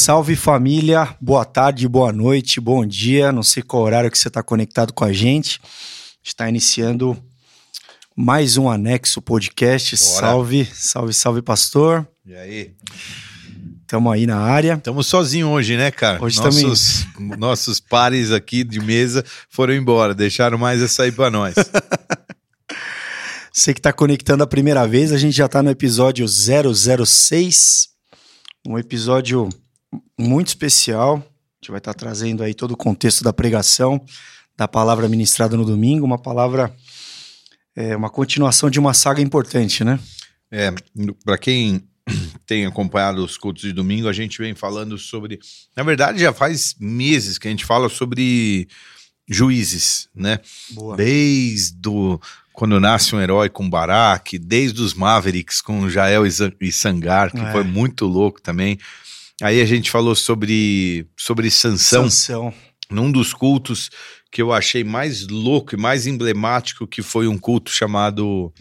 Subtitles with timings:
[0.00, 3.30] Salve família, boa tarde, boa noite, bom dia.
[3.30, 5.60] Não sei qual horário que você está conectado com a gente.
[6.24, 7.22] Está iniciando
[8.16, 9.94] mais um anexo podcast.
[9.98, 10.20] Bora.
[10.20, 12.08] Salve, salve, salve, pastor.
[12.24, 12.74] E aí?
[13.82, 14.72] Estamos aí na área.
[14.72, 16.24] Estamos sozinhos hoje, né, cara?
[16.24, 17.06] Hoje nossos,
[17.36, 21.54] nossos pares aqui de mesa foram embora, deixaram mais essa aí para nós.
[23.52, 27.88] Você que está conectando a primeira vez, a gente já está no episódio 006,
[28.66, 29.50] um episódio
[30.18, 31.16] muito especial.
[31.16, 31.20] A
[31.62, 34.04] gente vai estar trazendo aí todo o contexto da pregação,
[34.56, 36.74] da palavra ministrada no domingo, uma palavra,
[37.74, 39.98] é, uma continuação de uma saga importante, né?
[40.50, 40.72] É,
[41.24, 41.82] para quem
[42.46, 45.38] tem acompanhado os cultos de domingo, a gente vem falando sobre.
[45.76, 48.68] Na verdade, já faz meses que a gente fala sobre
[49.28, 50.40] juízes, né?
[50.72, 50.96] Boa.
[50.96, 52.20] Desde o,
[52.52, 57.38] quando nasce um herói com Barak, desde os Mavericks com Jael e e Sangar, que
[57.40, 57.52] É.
[57.52, 58.78] foi muito louco também.
[59.42, 62.04] Aí a gente falou sobre, sobre Sansão.
[62.04, 62.54] Sansão.
[62.90, 63.90] num dos cultos
[64.30, 68.52] que eu achei mais louco e mais emblemático, que foi um culto chamado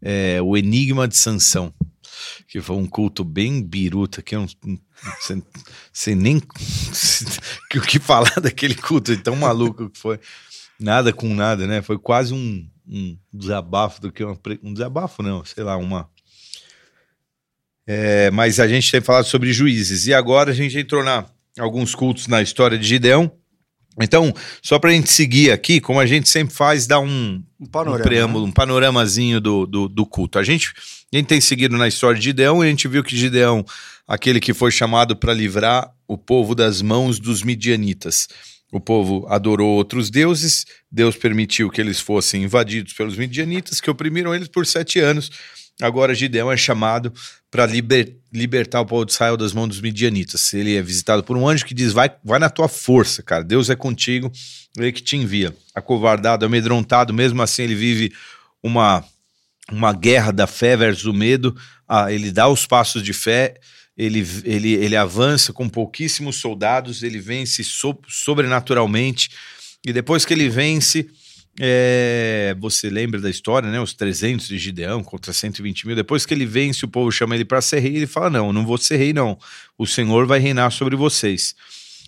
[0.00, 1.74] é, O Enigma de Sansão.
[2.48, 4.78] Que foi um culto bem biruta, que eu não, não
[5.20, 5.42] sei,
[5.92, 6.36] sei nem
[7.76, 10.18] o que falar daquele culto tão maluco que foi.
[10.78, 11.82] Nada com nada, né?
[11.82, 14.38] Foi quase um, um desabafo do que uma.
[14.62, 16.08] Um desabafo, não, sei lá, uma.
[17.86, 20.06] É, mas a gente tem falado sobre juízes.
[20.06, 21.26] E agora a gente entrou na
[21.58, 23.30] alguns cultos na história de Gideão.
[24.00, 27.64] Então, só para a gente seguir aqui, como a gente sempre faz, dá um, Um
[27.64, 28.02] um panorama.
[28.02, 30.38] preâmbulo, um panoramazinho do, do, do culto.
[30.38, 30.72] A gente,
[31.12, 33.64] a gente tem seguido na história de Gideão e a gente viu que Gideão,
[34.06, 38.26] aquele que foi chamado para livrar o povo das mãos dos midianitas.
[38.72, 44.34] O povo adorou outros deuses, Deus permitiu que eles fossem invadidos pelos midianitas, que oprimiram
[44.34, 45.30] eles por sete anos.
[45.82, 47.12] Agora Gideão é chamado
[47.50, 47.66] para
[48.32, 50.54] libertar o povo de Israel das mãos dos midianitas.
[50.54, 53.42] Ele é visitado por um anjo que diz: vai, vai na tua força, cara.
[53.42, 54.30] Deus é contigo,
[54.76, 55.54] ele que te envia.
[55.74, 58.12] Acovardado, amedrontado, mesmo assim ele vive
[58.62, 59.04] uma,
[59.70, 61.56] uma guerra da fé versus o medo.
[61.88, 63.56] Ah, ele dá os passos de fé,
[63.96, 69.28] ele, ele, ele avança com pouquíssimos soldados, ele vence so- sobrenaturalmente.
[69.84, 71.08] E depois que ele vence,
[71.60, 73.80] é, você lembra da história, né?
[73.80, 75.96] Os 300 de Gideão contra 120 mil.
[75.96, 77.96] Depois que ele vence, o povo chama ele para ser rei.
[77.96, 79.38] Ele fala: Não, não vou ser rei, não.
[79.78, 81.54] O Senhor vai reinar sobre vocês.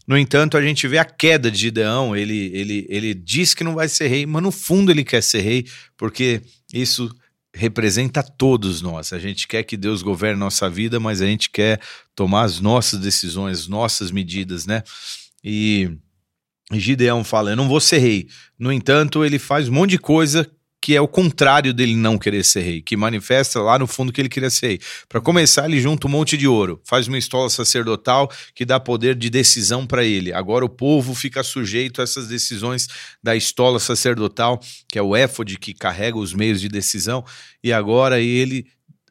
[0.07, 2.17] No entanto, a gente vê a queda de Gideão.
[2.17, 5.41] Ele, ele, ele diz que não vai ser rei, mas no fundo ele quer ser
[5.41, 6.43] rei, porque
[6.73, 7.13] isso
[7.55, 9.13] representa todos nós.
[9.13, 11.81] A gente quer que Deus governe nossa vida, mas a gente quer
[12.15, 14.83] tomar as nossas decisões, as nossas medidas, né?
[15.43, 15.91] E
[16.73, 18.29] Gideão fala: Eu não vou ser rei.
[18.59, 20.51] No entanto, ele faz um monte de coisa
[20.87, 24.21] que é o contrário dele não querer ser rei, que manifesta lá no fundo que
[24.21, 24.81] ele queria ser rei.
[25.09, 29.17] Para começar, ele junta um monte de ouro, faz uma estola sacerdotal que dá poder
[29.17, 30.33] de decisão para ele.
[30.33, 32.87] Agora o povo fica sujeito a essas decisões
[33.21, 37.25] da estola sacerdotal, que é o éfode que carrega os meios de decisão,
[37.65, 38.69] e agora ele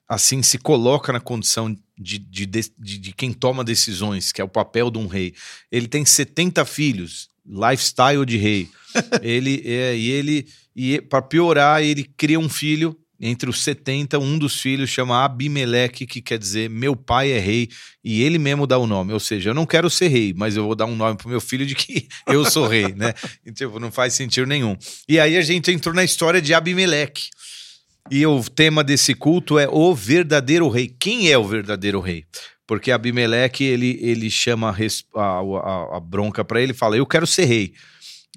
[0.08, 4.50] assim se coloca na condição de, de, de, de quem toma decisões, que é o
[4.50, 5.34] papel de um rei.
[5.70, 8.70] Ele tem 70 filhos, lifestyle de rei.
[9.22, 14.38] ele é, e ele e para piorar, ele cria um filho entre os 70, um
[14.38, 17.70] dos filhos chama Abimeleque, que quer dizer meu pai é rei,
[18.04, 19.14] e ele mesmo dá o nome.
[19.14, 21.40] Ou seja, eu não quero ser rei, mas eu vou dar um nome pro meu
[21.40, 23.14] filho de que eu sou rei, né?
[23.46, 24.78] Então não faz sentido nenhum.
[25.08, 27.30] E aí a gente entrou na história de Abimeleque.
[28.12, 30.88] E o tema desse culto é o verdadeiro rei.
[31.00, 32.24] Quem é o verdadeiro rei?
[32.68, 34.70] Porque Abimeleque, ele, ele chama
[35.16, 37.74] a, a, a- a bronca para ele e fala: Eu quero ser rei,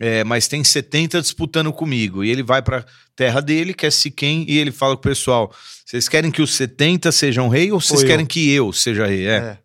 [0.00, 2.24] é, mas tem 70 disputando comigo.
[2.24, 2.84] E ele vai para
[3.14, 5.54] terra dele, que é Siquém, e ele fala com o pessoal:
[5.84, 9.06] Vocês querem que os 70 sejam rei ou vocês Ou eu?" querem que eu seja
[9.06, 9.26] rei?
[9.26, 9.36] É.
[9.36, 9.58] É.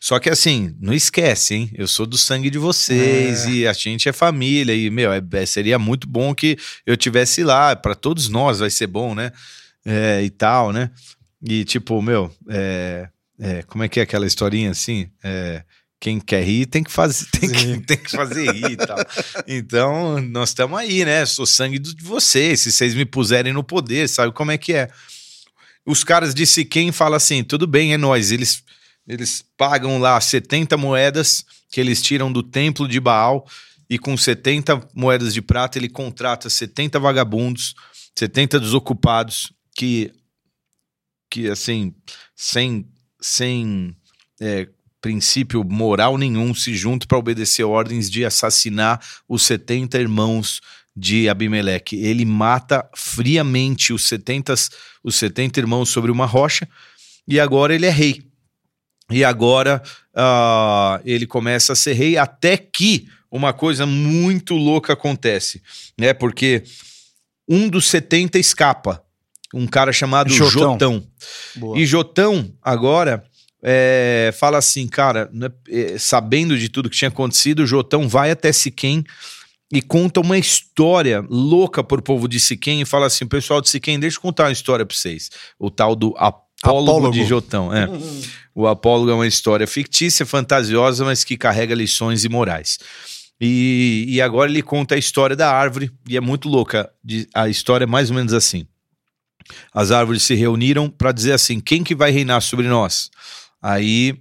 [0.00, 1.70] Só que assim, não esquece, hein?
[1.74, 3.50] Eu sou do sangue de vocês É.
[3.50, 4.74] e a gente é família.
[4.74, 6.56] E, meu, é- é- seria muito bom que
[6.86, 7.74] eu tivesse lá.
[7.76, 9.32] Para todos nós vai ser bom, né?
[9.84, 10.90] É, e tal, né?
[11.42, 13.08] E tipo, meu, é,
[13.40, 15.08] é, como é que é aquela historinha assim?
[16.00, 18.98] Quem quer rir tem que fazer, tem que, tem que fazer rir e tal.
[19.46, 21.24] Então, nós estamos aí, né?
[21.24, 22.60] Sou sangue de vocês.
[22.60, 24.88] Se vocês me puserem no poder, sabe como é que é?
[25.86, 28.32] Os caras de Siquém falam assim: tudo bem, é nós.
[28.32, 28.62] Eles,
[29.06, 33.46] eles pagam lá 70 moedas que eles tiram do templo de Baal,
[33.88, 37.74] e com 70 moedas de prata ele contrata 70 vagabundos,
[38.16, 40.12] 70 desocupados, que,
[41.30, 41.94] que assim,
[42.34, 42.88] sem,
[43.20, 43.94] sem
[44.40, 44.68] é,
[45.00, 50.60] princípio moral nenhum, se juntam para obedecer ordens de assassinar os 70 irmãos
[50.96, 51.96] de Abimeleque.
[51.96, 54.54] Ele mata friamente os 70,
[55.02, 56.68] os 70 irmãos sobre uma rocha
[57.28, 58.24] e agora ele é rei.
[59.10, 59.82] E agora
[60.14, 65.62] uh, ele começa a ser rei, até que uma coisa muito louca acontece,
[65.98, 66.14] né?
[66.14, 66.62] Porque
[67.48, 69.02] um dos 70 escapa,
[69.52, 70.72] um cara chamado Jotão.
[70.72, 71.08] Jotão.
[71.76, 73.24] E Jotão, agora,
[73.62, 78.52] é, fala assim, cara, né, é, sabendo de tudo que tinha acontecido, Jotão vai até
[78.52, 79.04] Siquém
[79.72, 83.98] e conta uma história louca pro povo de Siquém e fala assim, pessoal de Siquém,
[83.98, 85.30] deixa eu contar uma história pra vocês.
[85.58, 86.14] O tal do
[86.70, 87.12] Apólogo, Apólogo.
[87.12, 87.86] de Jotão, é.
[87.86, 88.22] Uhum.
[88.54, 92.78] O Apólogo é uma história fictícia, fantasiosa, mas que carrega lições e morais.
[93.40, 96.90] E, e agora ele conta a história da árvore, e é muito louca.
[97.34, 98.66] A história é mais ou menos assim.
[99.72, 103.10] As árvores se reuniram para dizer assim: quem que vai reinar sobre nós?
[103.60, 104.14] Aí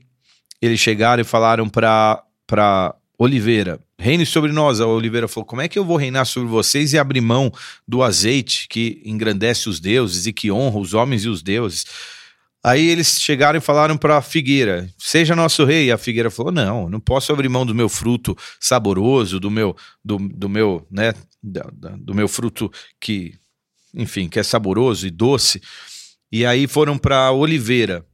[0.62, 4.81] eles chegaram e falaram para Oliveira: reine sobre nós.
[4.81, 7.51] A Oliveira falou: como é que eu vou reinar sobre vocês e abrir mão
[7.88, 11.86] do azeite que engrandece os deuses e que honra os homens e os deuses?
[12.65, 15.92] Aí eles chegaram e falaram para a figueira: seja nosso rei.
[15.92, 20.18] A figueira falou: não, não posso abrir mão do meu fruto saboroso, do meu, do,
[20.18, 22.71] do meu, né, do meu fruto
[23.01, 23.33] que,
[23.94, 25.62] enfim, que é saboroso e doce.
[26.31, 28.06] E aí foram para oliveira.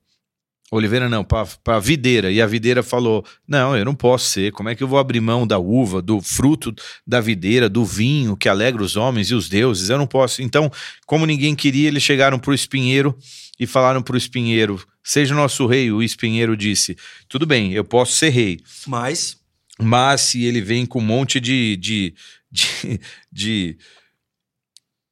[0.72, 2.32] Oliveira não, para a videira.
[2.32, 4.52] E a videira falou: Não, eu não posso ser.
[4.52, 6.74] Como é que eu vou abrir mão da uva, do fruto
[7.06, 9.90] da videira, do vinho que alegra os homens e os deuses?
[9.90, 10.42] Eu não posso.
[10.42, 10.72] Então,
[11.08, 13.18] como ninguém queria, eles chegaram para o espinheiro
[13.60, 15.92] e falaram para o espinheiro: Seja nosso rei.
[15.92, 16.96] O espinheiro disse:
[17.28, 18.60] Tudo bem, eu posso ser rei.
[18.86, 19.38] Mas.
[19.82, 21.76] Mas se ele vem com um monte de.
[21.78, 22.14] de,
[22.52, 23.00] de,
[23.32, 23.78] de,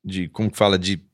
[0.04, 0.78] de como que fala?
[0.78, 1.07] De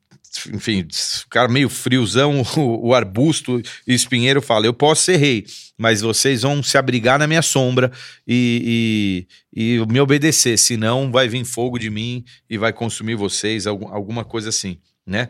[0.52, 5.46] enfim, ficar meio friozão, o, o, arbusto e espinheiro fala: Eu posso ser rei,
[5.78, 7.90] mas vocês vão se abrigar na minha sombra
[8.26, 13.66] e, e, e me obedecer, senão vai vir fogo de mim e vai consumir vocês,
[13.66, 15.28] algum, alguma coisa assim, né?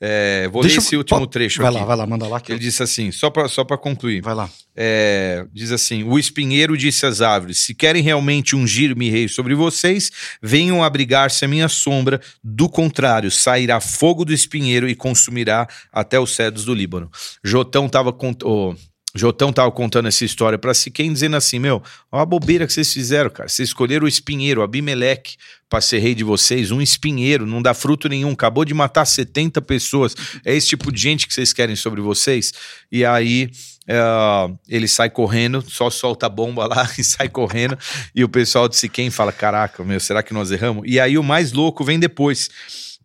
[0.00, 1.00] É, vou Deixa ler esse eu...
[1.00, 1.74] último trecho vai aqui.
[1.74, 2.40] Vai lá, vai lá, manda lá.
[2.40, 2.62] Que Ele eu...
[2.62, 4.22] disse assim, só para só concluir.
[4.22, 4.48] Vai lá.
[4.74, 10.10] É, diz assim: O espinheiro disse às árvores: Se querem realmente ungir-me rei sobre vocês,
[10.40, 12.20] venham abrigar-se à minha sombra.
[12.42, 17.10] Do contrário, sairá fogo do espinheiro e consumirá até os cedros do Líbano.
[17.44, 18.16] Jotão estava.
[18.44, 18.74] Oh,
[19.14, 22.92] Jotão tava contando essa história para Siquém, dizendo assim: Meu, olha a bobeira que vocês
[22.92, 23.48] fizeram, cara.
[23.48, 25.36] Vocês escolheram o espinheiro, Abimeleque,
[25.68, 26.70] para ser rei de vocês.
[26.70, 28.30] Um espinheiro, não dá fruto nenhum.
[28.30, 30.14] Acabou de matar 70 pessoas.
[30.44, 32.52] É esse tipo de gente que vocês querem sobre vocês.
[32.90, 33.50] E aí
[33.88, 37.76] uh, ele sai correndo, só solta a bomba lá e sai correndo.
[38.14, 40.84] E o pessoal de Siquém fala: Caraca, meu, será que nós erramos?
[40.86, 42.48] E aí o mais louco vem depois.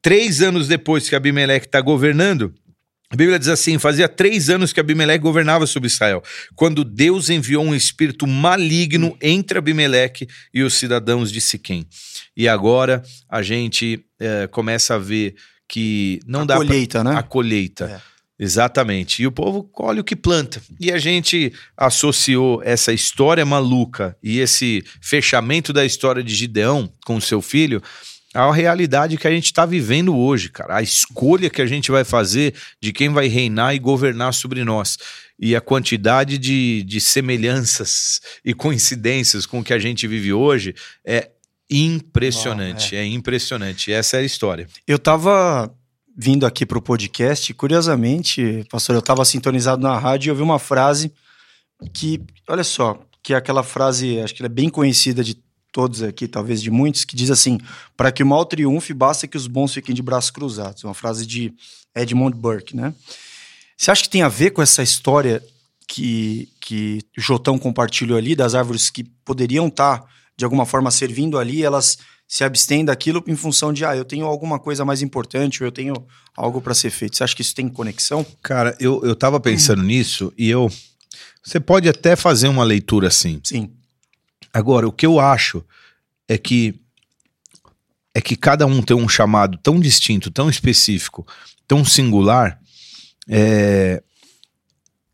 [0.04, 2.54] Três anos depois que Abimeleque está governando
[3.16, 6.22] a Bíblia diz assim: fazia três anos que Abimeleque governava sobre Israel,
[6.54, 11.88] quando Deus enviou um espírito maligno entre Abimeleque e os cidadãos de Siquém.
[12.36, 15.36] E agora a gente é, começa a ver
[15.68, 17.14] que não a dá colheita, pra...
[17.14, 17.18] né?
[17.18, 17.86] A colheita.
[17.86, 18.16] É.
[18.38, 19.24] Exatamente.
[19.24, 20.62] E o povo colhe o que planta.
[20.78, 27.22] E a gente associou essa história maluca e esse fechamento da história de Gideão com
[27.22, 27.82] seu filho
[28.36, 30.76] a realidade que a gente está vivendo hoje, cara.
[30.76, 34.98] A escolha que a gente vai fazer de quem vai reinar e governar sobre nós.
[35.40, 40.76] E a quantidade de, de semelhanças e coincidências com o que a gente vive hoje
[41.06, 41.30] é
[41.70, 42.96] impressionante.
[42.96, 43.00] É.
[43.00, 43.06] é.
[43.06, 43.92] impressionante.
[43.92, 44.68] Essa é a história.
[44.86, 45.74] Eu estava
[46.18, 50.42] vindo aqui para o podcast, curiosamente, pastor, eu estava sintonizado na rádio e eu vi
[50.42, 51.12] uma frase
[51.94, 55.38] que, olha só, que é aquela frase, acho que ela é bem conhecida de
[55.76, 57.60] todos aqui, talvez de muitos, que diz assim:
[57.98, 60.86] para que o mal triunfe, basta que os bons fiquem de braços cruzados.
[60.86, 61.54] Uma frase de
[61.94, 62.94] Edmund Burke, né?
[63.76, 65.44] Você acha que tem a ver com essa história
[65.86, 70.90] que, que o Jotão compartilhou ali, das árvores que poderiam estar, tá, de alguma forma,
[70.90, 75.02] servindo ali, elas se abstêm daquilo em função de, ah, eu tenho alguma coisa mais
[75.02, 75.94] importante, ou eu tenho
[76.38, 77.18] algo para ser feito.
[77.18, 78.26] Você acha que isso tem conexão?
[78.42, 80.72] Cara, eu, eu tava pensando nisso e eu.
[81.44, 83.42] Você pode até fazer uma leitura assim.
[83.44, 83.70] Sim.
[84.56, 85.66] Agora, o que eu acho
[86.30, 86.80] é que
[88.14, 91.28] é que cada um tem um chamado tão distinto, tão específico,
[91.68, 92.58] tão singular,
[93.28, 94.02] é,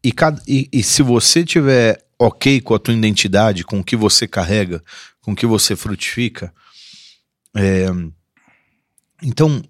[0.04, 0.14] e,
[0.48, 4.84] e, e, se você tiver ok com a tua identidade, com o que você carrega,
[5.22, 6.54] com o que você frutifica,
[7.56, 7.88] é,
[9.24, 9.64] então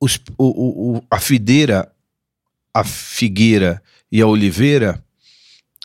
[0.00, 1.92] os, o, o, a fideira,
[2.72, 5.04] a figueira e a oliveira,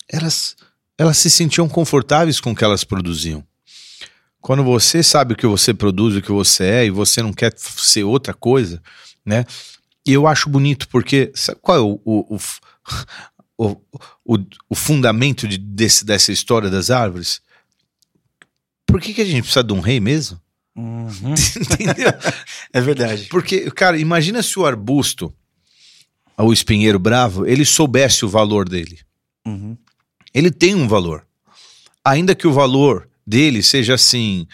[0.08, 0.56] elas
[1.00, 3.42] elas se sentiam confortáveis com o que elas produziam.
[4.42, 7.54] Quando você sabe o que você produz, o que você é, e você não quer
[7.58, 8.82] ser outra coisa,
[9.26, 9.46] né?
[10.06, 12.38] E eu acho bonito porque sabe qual é o, o,
[13.58, 13.78] o,
[14.26, 17.42] o, o fundamento de, desse, dessa história das árvores?
[18.86, 20.40] Por que, que a gente precisa de um rei mesmo?
[20.76, 21.34] Uhum.
[21.72, 22.14] Entendeu?
[22.74, 23.28] é verdade.
[23.30, 25.34] Porque, cara, imagina se o arbusto
[26.38, 29.00] o espinheiro bravo, ele soubesse o valor dele.
[29.46, 29.78] Uhum.
[30.34, 31.26] Ele tem um valor.
[32.04, 34.48] Ainda que o valor dele seja assim: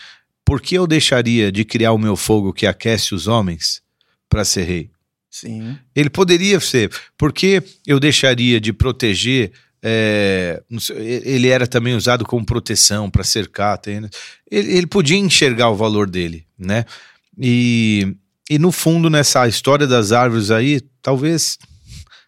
[0.44, 3.82] por que eu deixaria de criar o meu fogo que aquece os homens
[4.30, 4.90] para ser rei?
[5.30, 5.78] Sim.
[5.96, 6.92] Ele poderia ser.
[7.18, 9.52] Por que eu deixaria de proteger?
[9.88, 10.64] é,
[10.98, 13.78] ele era também usado como proteção para cercar.
[13.78, 14.10] tem-
[14.50, 16.86] ele, ele podia enxergar o valor dele, né?
[17.40, 18.16] E,
[18.50, 21.60] e no fundo, nessa história das árvores aí, talvez,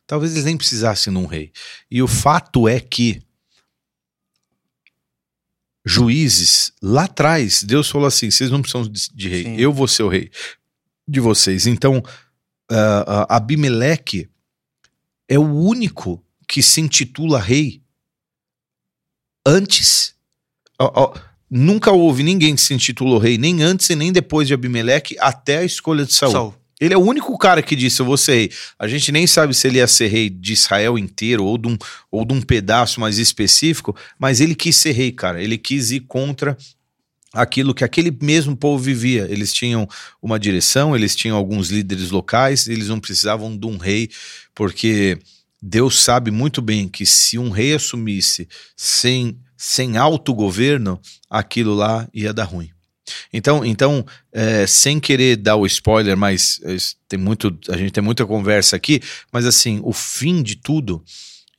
[0.05, 1.51] talvez eles nem precisassem de um rei.
[1.89, 3.23] E o fato é que
[5.87, 9.55] juízes, lá atrás, Deus falou assim: vocês não precisam de, de rei, Sim.
[9.55, 10.29] eu vou ser o rei
[11.07, 11.65] de vocês.
[11.65, 12.03] Então,
[12.69, 14.29] ah, ah, Abimeleque
[15.29, 17.81] é o único que se intitula rei
[19.45, 20.13] antes.
[20.77, 21.13] ó,
[21.49, 25.59] nunca houve ninguém que se intitulou rei, nem antes e nem depois de Abimeleque, até
[25.59, 26.31] a escolha de Saul.
[26.31, 26.55] Saul.
[26.79, 28.51] Ele é o único cara que disse: Eu vou ser rei.
[28.77, 31.77] A gente nem sabe se ele ia ser rei de Israel inteiro ou de um,
[32.11, 35.41] ou de um pedaço mais específico, mas ele quis ser rei, cara.
[35.41, 36.55] Ele quis ir contra
[37.33, 39.27] aquilo que aquele mesmo povo vivia.
[39.29, 39.87] Eles tinham
[40.21, 44.09] uma direção, eles tinham alguns líderes locais, eles não precisavam de um rei,
[44.53, 45.17] porque
[45.61, 52.33] Deus sabe muito bem que se um rei assumisse sem, sem autogoverno, aquilo lá ia
[52.33, 52.69] dar ruim.
[53.31, 56.75] Então, então é, sem querer dar o spoiler, mas é,
[57.07, 61.03] tem muito, a gente tem muita conversa aqui, mas assim, o fim de tudo,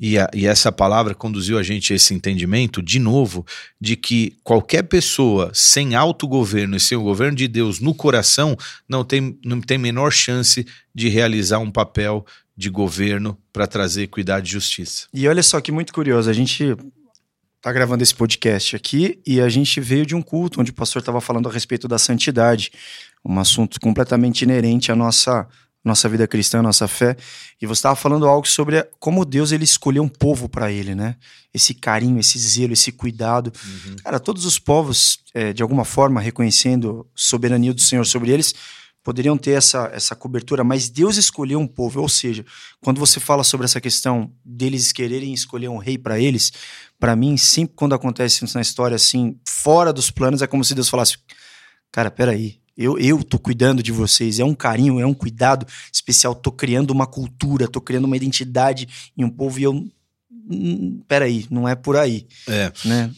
[0.00, 3.44] e, a- e essa palavra conduziu a gente a esse entendimento, de novo,
[3.80, 8.56] de que qualquer pessoa sem autogoverno e sem o governo de Deus no coração
[8.88, 10.64] não tem, não tem menor chance
[10.94, 12.24] de realizar um papel
[12.56, 15.06] de governo para trazer equidade e justiça.
[15.14, 16.76] E olha só que muito curioso, a gente
[17.60, 21.00] tá gravando esse podcast aqui e a gente veio de um culto onde o pastor
[21.00, 22.70] estava falando a respeito da santidade,
[23.24, 25.46] um assunto completamente inerente à nossa
[25.84, 27.16] nossa vida cristã, à nossa fé.
[27.62, 31.16] E você estava falando algo sobre como Deus ele escolheu um povo para ele, né?
[31.54, 33.52] Esse carinho, esse zelo, esse cuidado.
[34.02, 38.54] Cara, todos os povos, é, de alguma forma, reconhecendo a soberania do Senhor sobre eles,
[39.08, 41.98] poderiam ter essa, essa cobertura, mas Deus escolheu um povo.
[42.02, 42.44] Ou seja,
[42.78, 46.52] quando você fala sobre essa questão deles quererem escolher um rei para eles,
[47.00, 50.74] para mim, sempre quando acontece isso na história, assim, fora dos planos, é como se
[50.74, 51.16] Deus falasse:
[51.90, 52.58] Cara, peraí.
[52.76, 56.34] Eu, eu tô cuidando de vocês, é um carinho, é um cuidado especial.
[56.34, 58.86] Tô criando uma cultura, tô criando uma identidade
[59.16, 59.72] em um povo e eu.
[60.30, 62.70] hum, Peraí, não é por aí É.
[62.84, 63.10] né?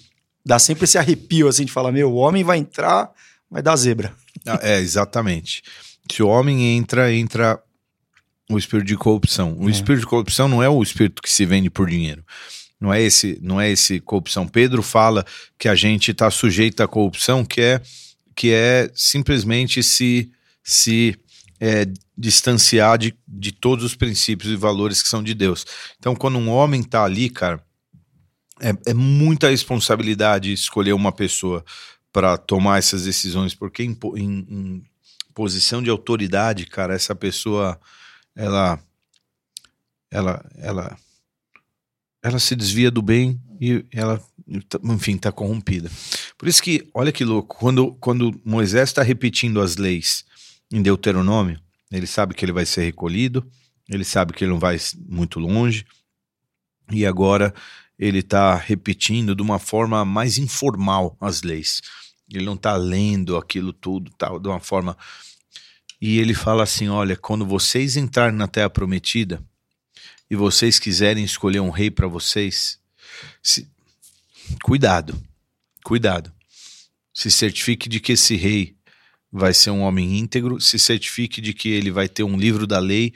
[0.47, 3.11] Dá sempre esse arrepio assim de falar: meu, o homem vai entrar,
[3.51, 4.15] vai dar zebra.
[4.47, 5.63] Ah, É, exatamente.
[6.11, 7.61] Se o homem entra, entra
[8.51, 9.57] o espírito de corrupção.
[9.59, 9.73] O É.
[9.73, 12.25] espírito de corrupção não é o espírito que se vende por dinheiro.
[12.81, 14.49] Não é esse, não é esse corrupção.
[14.49, 15.25] Pedro fala
[15.59, 17.81] que a gente está sujeito à corrupção, que é
[18.35, 20.31] que é simplesmente se
[20.63, 21.17] se
[21.61, 25.67] é, distanciar de, de todos os princípios e valores que são de Deus.
[25.99, 27.63] Então, quando um homem está ali, cara,
[28.61, 31.65] é, é muita responsabilidade escolher uma pessoa
[32.13, 34.83] para tomar essas decisões, porque em, em- em
[35.35, 37.81] posição de autoridade, cara, essa pessoa,
[38.35, 38.79] ela,
[40.11, 40.99] ela, ela,
[42.23, 44.23] ela se desvia do bem e ela,
[44.85, 45.91] enfim, está corrompida.
[46.37, 50.25] Por isso que, olha que louco, quando, quando Moisés está repetindo as leis
[50.71, 51.61] em Deuteronômio,
[51.93, 53.49] ele sabe que ele vai ser recolhido,
[53.89, 55.85] ele sabe que ele não vai muito longe,
[56.91, 57.55] e agora
[58.01, 61.83] ele está repetindo de uma forma mais informal as leis.
[62.33, 64.97] Ele não está lendo aquilo tudo, tal, de uma forma.
[66.01, 69.45] E ele fala assim: olha, quando vocês entrarem na Terra Prometida
[70.31, 72.81] e vocês quiserem escolher um rei para vocês,
[73.43, 73.69] se-
[74.63, 75.21] cuidado,
[75.85, 76.33] cuidado.
[77.13, 78.75] Se certifique de que esse rei
[79.33, 82.79] vai ser um homem íntegro, se certifique de que ele vai ter um livro da
[82.79, 83.13] lei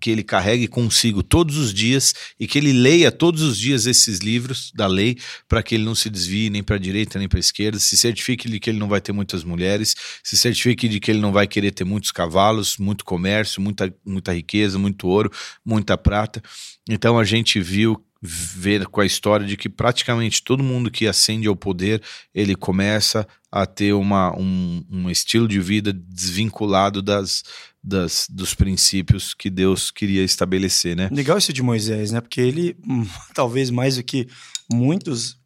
[0.00, 4.18] que ele carregue consigo todos os dias e que ele leia todos os dias esses
[4.18, 5.16] livros da lei
[5.48, 7.96] para que ele não se desvie nem para a direita nem para a esquerda, se
[7.96, 11.32] certifique de que ele não vai ter muitas mulheres, se certifique de que ele não
[11.32, 15.30] vai querer ter muitos cavalos, muito comércio, muita, muita riqueza, muito ouro,
[15.64, 16.42] muita prata.
[16.88, 21.48] Então a gente viu ver com a história de que praticamente todo mundo que ascende
[21.48, 22.00] ao poder
[22.32, 27.42] ele começa a ter uma, um, um estilo de vida desvinculado das,
[27.82, 31.08] das, dos princípios que Deus queria estabelecer, né?
[31.10, 32.20] Legal isso de Moisés, né?
[32.20, 34.28] Porque ele, hum, talvez mais do que
[34.70, 35.36] muitos,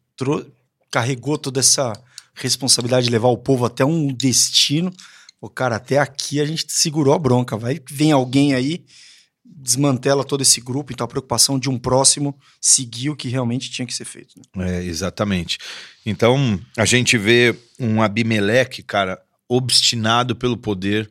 [0.91, 1.91] carregou toda essa
[2.35, 4.93] responsabilidade de levar o povo até um destino.
[5.39, 7.57] Pô, cara, até aqui a gente segurou a bronca.
[7.57, 8.85] Vai vem alguém aí,
[9.55, 10.91] desmantela todo esse grupo.
[10.91, 14.39] Então a preocupação de um próximo seguir o que realmente tinha que ser feito.
[14.55, 14.79] né?
[14.79, 15.57] É, exatamente.
[16.05, 21.09] Então, a gente vê um Abimeleque, cara, obstinado pelo poder,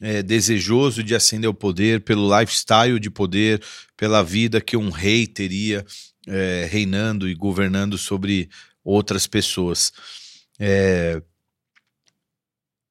[0.00, 3.62] é, desejoso de ascender ao poder, pelo lifestyle de poder,
[3.96, 5.84] pela vida que um rei teria
[6.26, 8.48] é, reinando e governando sobre
[8.84, 9.92] outras pessoas.
[10.58, 11.20] É,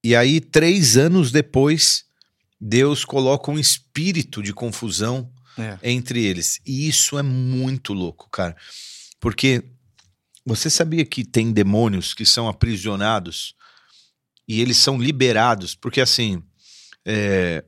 [0.03, 2.05] e aí, três anos depois,
[2.59, 5.77] Deus coloca um espírito de confusão É.
[5.83, 6.59] entre eles.
[6.65, 8.55] E isso é muito louco, cara.
[9.19, 9.63] Porque
[10.45, 13.55] você sabia que tem demônios que são aprisionados
[14.47, 15.75] e eles são liberados?
[15.75, 16.41] Porque assim,
[17.05, 17.63] é,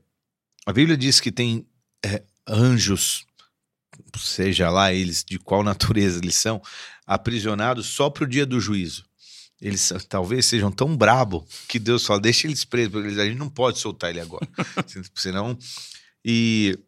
[0.64, 1.66] a Bíblia diz que tem
[2.04, 3.26] é, anjos,
[4.16, 6.62] seja lá eles de qual natureza eles são,
[7.06, 9.04] aprisionados só para o dia do juízo.
[9.60, 13.36] Eles talvez sejam tão brabo que Deus fala, deixa eles presos, porque eles- a gente
[13.38, 14.48] não pode soltar ele agora.
[15.14, 15.56] Senão.
[16.24, 16.78] E,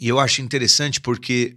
[0.00, 1.56] e eu acho interessante porque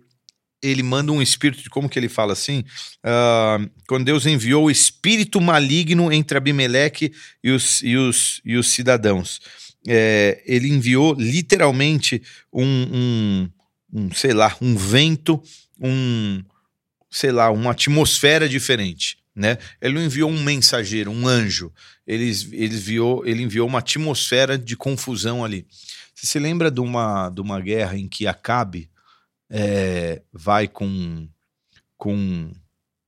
[0.63, 2.63] ele manda um espírito como que ele fala assim?
[3.03, 7.11] Ah, quando Deus enviou o espírito maligno entre Abimeleque
[7.43, 9.39] e os, e os, e os cidadãos.
[9.87, 12.21] É, ele enviou literalmente
[12.53, 13.49] um, um,
[13.91, 15.41] um, sei lá, um vento,
[15.79, 16.43] um,
[17.09, 19.17] sei lá, uma atmosfera diferente.
[19.35, 19.57] Né?
[19.81, 21.71] Ele não enviou um mensageiro, um anjo.
[22.05, 25.65] Ele, ele, enviou, ele enviou uma atmosfera de confusão ali.
[26.13, 28.89] Você se lembra de uma, de uma guerra em que Acabe
[29.49, 31.27] é, vai com,
[31.97, 32.51] com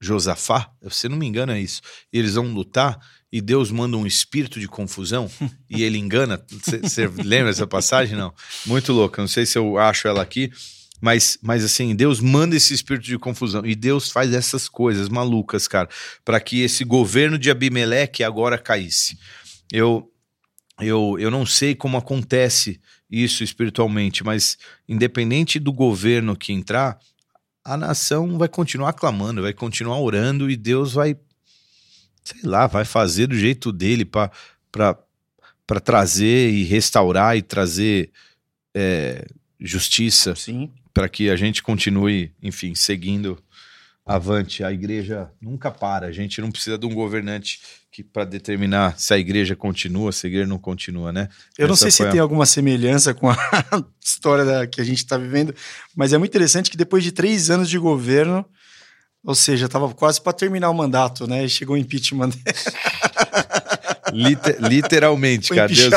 [0.01, 0.71] Josafá?
[0.89, 1.81] Se não me engano, é isso.
[2.11, 2.99] E eles vão lutar
[3.31, 5.29] e Deus manda um espírito de confusão
[5.67, 6.43] e ele engana.
[6.81, 8.15] Você lembra essa passagem?
[8.15, 8.33] Não.
[8.65, 9.21] Muito louca.
[9.21, 10.51] Não sei se eu acho ela aqui.
[11.03, 15.67] Mas, mas assim, Deus manda esse espírito de confusão e Deus faz essas coisas malucas,
[15.67, 15.89] cara,
[16.23, 19.19] para que esse governo de Abimeleque agora caísse.
[19.69, 20.09] Eu,
[20.79, 22.79] eu, eu não sei como acontece
[23.11, 24.57] isso espiritualmente, mas
[24.87, 26.97] independente do governo que entrar,
[27.65, 31.17] a nação vai continuar clamando, vai continuar orando e Deus vai,
[32.23, 34.31] sei lá, vai fazer do jeito dele para
[35.83, 38.09] trazer e restaurar e trazer
[38.73, 39.27] é,
[39.59, 40.71] justiça Sim.
[40.93, 43.37] Para que a gente continue, enfim, seguindo
[44.05, 44.63] avante.
[44.63, 46.07] A igreja nunca para.
[46.07, 47.59] A gente não precisa de um governante
[47.91, 51.29] que para determinar se a igreja continua, se a igreja não continua, né?
[51.57, 53.37] Eu não Essa sei se a- tem alguma semelhança com a
[54.03, 55.53] história da- que a gente está vivendo,
[55.95, 58.43] mas é muito interessante que depois de três anos de governo,
[59.23, 61.45] ou seja, estava quase para terminar o mandato, né?
[61.45, 62.31] E chegou o impeachment,
[64.11, 65.67] Liter- literalmente, foi cara.
[65.73, 65.89] Deus.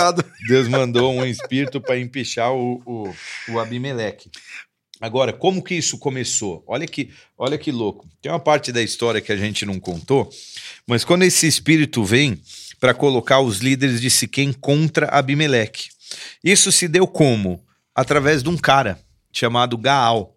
[0.49, 3.15] Deus mandou um espírito para empichar o, o,
[3.53, 4.31] o Abimeleque.
[5.01, 6.65] Agora, como que isso começou?
[6.67, 8.09] Olha que, olha que louco.
[8.23, 10.31] Tem uma parte da história que a gente não contou,
[10.87, 12.41] mas quando esse espírito vem
[12.81, 15.89] para colocar os líderes de Siquém contra Abimeleque.
[16.43, 17.65] Isso se deu como?
[17.95, 18.99] Através de um cara
[19.33, 20.37] chamado Gaal.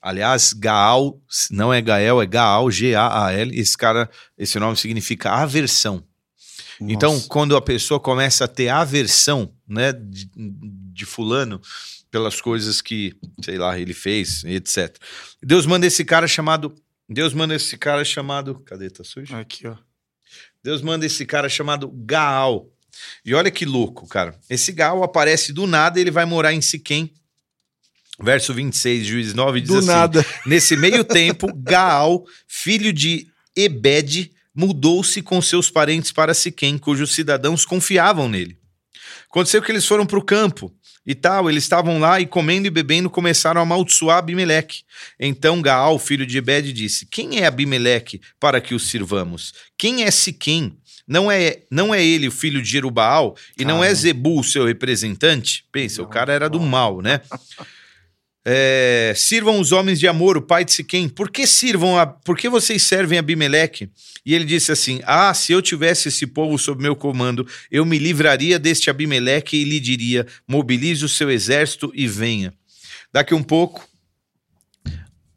[0.00, 1.18] Aliás, Gaal
[1.50, 3.58] não é Gael, é Gaal, G-A-A-L.
[3.58, 6.02] Esse cara, esse nome significa aversão.
[6.80, 7.28] Então, Nossa.
[7.28, 9.92] quando a pessoa começa a ter aversão, né,
[10.94, 11.60] de, fulano
[12.10, 14.96] pelas coisas que, sei lá, ele fez, etc.
[15.42, 16.72] Deus manda esse cara chamado,
[17.08, 19.34] Deus manda esse cara chamado, cadê tá sujo?
[19.34, 19.76] Aqui, ó.
[20.62, 22.70] Deus manda esse cara chamado Gaal.
[23.24, 24.38] E olha que louco, cara.
[24.48, 27.12] Esse Gaal aparece do nada, e ele vai morar em Siquém.
[28.22, 30.24] Verso 26, Juiz 9 diz Do assim: nada.
[30.46, 33.26] Nesse meio tempo, Gaal, filho de
[33.56, 38.56] Ebed, mudou-se com seus parentes para Siquém, cujos cidadãos confiavam nele.
[39.28, 40.72] Aconteceu que eles foram para o campo
[41.06, 44.82] e tal, eles estavam lá e comendo e bebendo começaram a amaldiçoar Abimeleque.
[45.18, 49.52] Então Gaal, filho de Ebed, disse: Quem é Abimeleque para que o sirvamos?
[49.76, 50.76] Quem é Siquém?
[51.06, 53.94] Não é, não é ele o filho de Jerubaal e não é.
[53.94, 55.66] Zebu o seu representante?
[55.70, 57.20] Pensa, o Não, cara era do mal, né?
[58.46, 61.08] É, sirvam os homens de Amor, o pai de Siquém.
[61.08, 63.90] Por que sirvam a, por que vocês servem Abimeleque?
[64.24, 67.98] E ele disse assim: Ah, se eu tivesse esse povo sob meu comando, eu me
[67.98, 72.52] livraria deste Abimeleque e lhe diria: mobilize o seu exército e venha.
[73.10, 73.88] Daqui um pouco,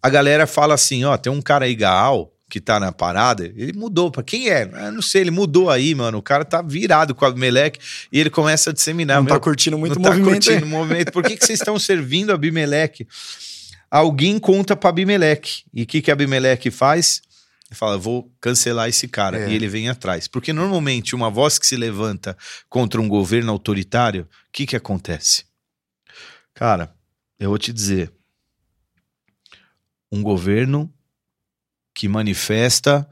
[0.01, 3.73] a galera fala assim: ó, tem um cara aí, Gaal, que tá na parada, ele
[3.73, 4.09] mudou.
[4.09, 4.69] Pra quem é?
[4.73, 6.17] Ah, não sei, ele mudou aí, mano.
[6.17, 7.79] O cara tá virado com o Abimeleque
[8.11, 9.17] e ele começa a disseminar.
[9.17, 10.45] Não meu, tá curtindo muito o não movimento.
[10.45, 11.11] tá curtindo o movimento.
[11.11, 13.07] Por que, que vocês estão servindo Abimeleque?
[13.91, 15.63] Alguém conta para Abimeleque.
[15.73, 17.21] E o que, que Abimeleque faz?
[17.69, 19.39] Ele fala, vou cancelar esse cara.
[19.39, 19.49] É.
[19.49, 20.27] E ele vem atrás.
[20.27, 22.37] Porque normalmente uma voz que se levanta
[22.69, 25.43] contra um governo autoritário, o que, que acontece?
[26.53, 26.93] Cara,
[27.37, 28.11] eu vou te dizer.
[30.09, 30.91] Um governo
[31.97, 33.09] que manifesta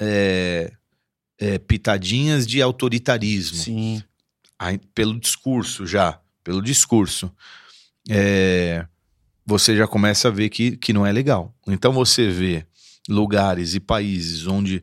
[0.00, 0.72] é,
[1.38, 4.02] é, pitadinhas de autoritarismo Sim.
[4.58, 7.30] Aí, pelo discurso já, pelo discurso,
[8.08, 8.86] é,
[9.44, 11.54] você já começa a ver que, que não é legal.
[11.66, 12.64] Então você vê
[13.06, 14.82] lugares e países onde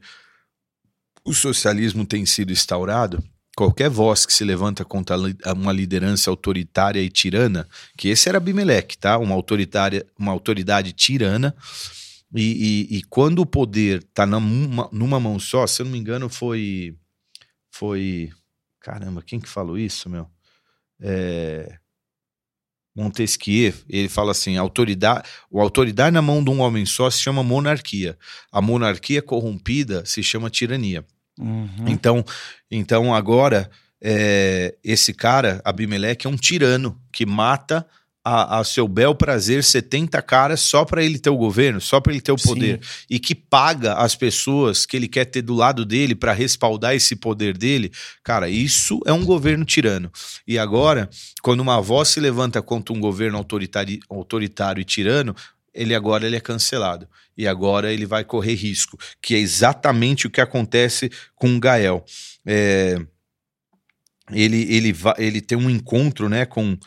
[1.26, 3.24] o socialismo tem sido instaurado,
[3.56, 5.18] qualquer voz que se levanta contra
[5.56, 7.68] uma liderança autoritária e tirana,
[7.98, 9.18] que esse era Abimeleque, tá?
[9.18, 11.56] Uma autoritária, uma autoridade tirana.
[12.34, 16.00] E, e, e quando o poder tá numa, numa mão só, se eu não me
[16.00, 16.96] engano, foi.
[17.72, 18.30] Foi.
[18.80, 20.28] Caramba, quem que falou isso, meu?
[21.02, 21.80] É,
[22.96, 27.44] Montesquieu, ele fala assim: autoridade, o autoridade na mão de um homem só se chama
[27.44, 28.18] monarquia.
[28.52, 31.06] A monarquia corrompida se chama tirania.
[31.40, 31.88] Uhum.
[31.88, 32.24] Então,
[32.70, 37.86] então agora é, esse cara, Abimeleque, é um tirano que mata
[38.24, 42.12] a, a, seu bel prazer 70 caras só para ele ter o governo, só para
[42.12, 42.80] ele ter o poder.
[42.82, 43.06] Sim.
[43.10, 47.16] E que paga as pessoas que ele quer ter do lado dele para respaldar esse
[47.16, 47.92] poder dele.
[48.24, 50.12] Cara, isso é um governo tirano.
[50.48, 51.10] E agora,
[51.42, 55.36] quando uma voz se levanta contra um governo autoritário, autoritário e tirano,
[55.74, 57.08] ele agora ele é cancelado.
[57.38, 62.04] E agora ele vai correr risco, que é exatamente o que acontece com o Gael.
[62.46, 63.00] É,
[64.32, 66.78] ele, ele, ele tem um encontro né, com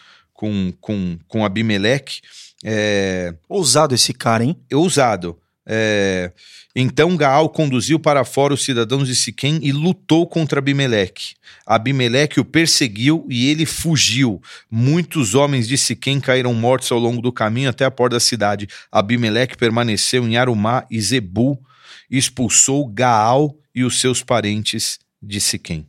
[0.43, 2.21] com, com, com Abimeleque.
[2.65, 3.33] É...
[3.49, 4.57] Ousado esse cara, hein?
[4.73, 5.39] Ousado.
[5.65, 6.33] É...
[6.75, 11.35] Então Gaal conduziu para fora os cidadãos de Siquém e lutou contra Abimeleque.
[11.65, 14.43] Abimeleque o perseguiu e ele fugiu.
[14.69, 18.67] Muitos homens de Siquém caíram mortos ao longo do caminho até a porta da cidade.
[18.91, 21.57] Abimeleque permaneceu em Arumá e Zebu,
[22.11, 25.87] expulsou Gaal e os seus parentes de Siquém.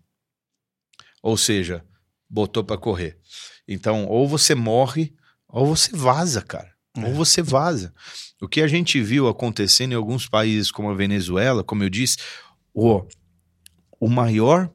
[1.23, 1.83] Ou seja,
[2.29, 3.17] botou para correr.
[3.67, 5.13] Então, ou você morre,
[5.47, 6.71] ou você vaza, cara.
[6.97, 7.05] É.
[7.05, 7.93] Ou você vaza.
[8.41, 12.17] O que a gente viu acontecendo em alguns países como a Venezuela, como eu disse,
[12.73, 13.05] o,
[13.99, 14.69] o maior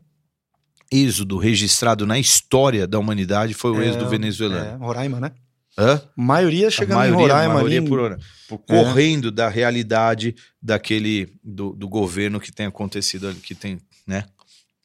[0.90, 4.70] êxodo registrado na história da humanidade foi o é, êxodo venezuelano.
[4.70, 5.32] É, Roraima, né?
[5.76, 6.02] Hã?
[6.16, 7.88] Maioria chegando a maioria, em Roraima maioria ali.
[7.88, 13.78] Por, por, correndo da realidade daquele do, do governo que tem acontecido ali, que tem,
[14.06, 14.24] né,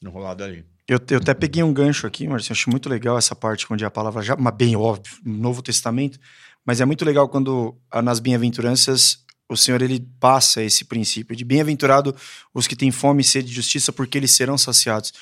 [0.00, 0.64] enrolado ali.
[0.86, 3.90] Eu, eu até peguei um gancho aqui, Marcinho, acho muito legal essa parte onde a
[3.90, 6.18] palavra já, mas bem óbvio, no Novo Testamento,
[6.64, 12.14] mas é muito legal quando nas bem-aventuranças o Senhor ele passa esse princípio de bem-aventurado
[12.52, 15.12] os que têm fome e sede de justiça, porque eles serão saciados.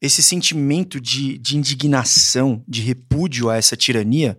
[0.00, 4.38] Esse sentimento de, de indignação, de repúdio a essa tirania,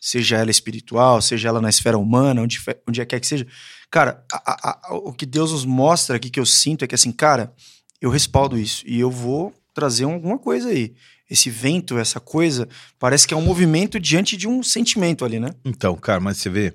[0.00, 3.46] seja ela espiritual, seja ela na esfera humana, onde, onde quer que seja.
[3.90, 6.94] Cara, a, a, a, o que Deus nos mostra aqui, que eu sinto, é que
[6.94, 7.52] assim, cara,
[8.00, 10.94] eu respaldo isso e eu vou trazer alguma coisa aí.
[11.30, 12.66] Esse vento, essa coisa,
[12.98, 15.50] parece que é um movimento diante de um sentimento ali, né?
[15.66, 16.74] Então, cara, mas você vê,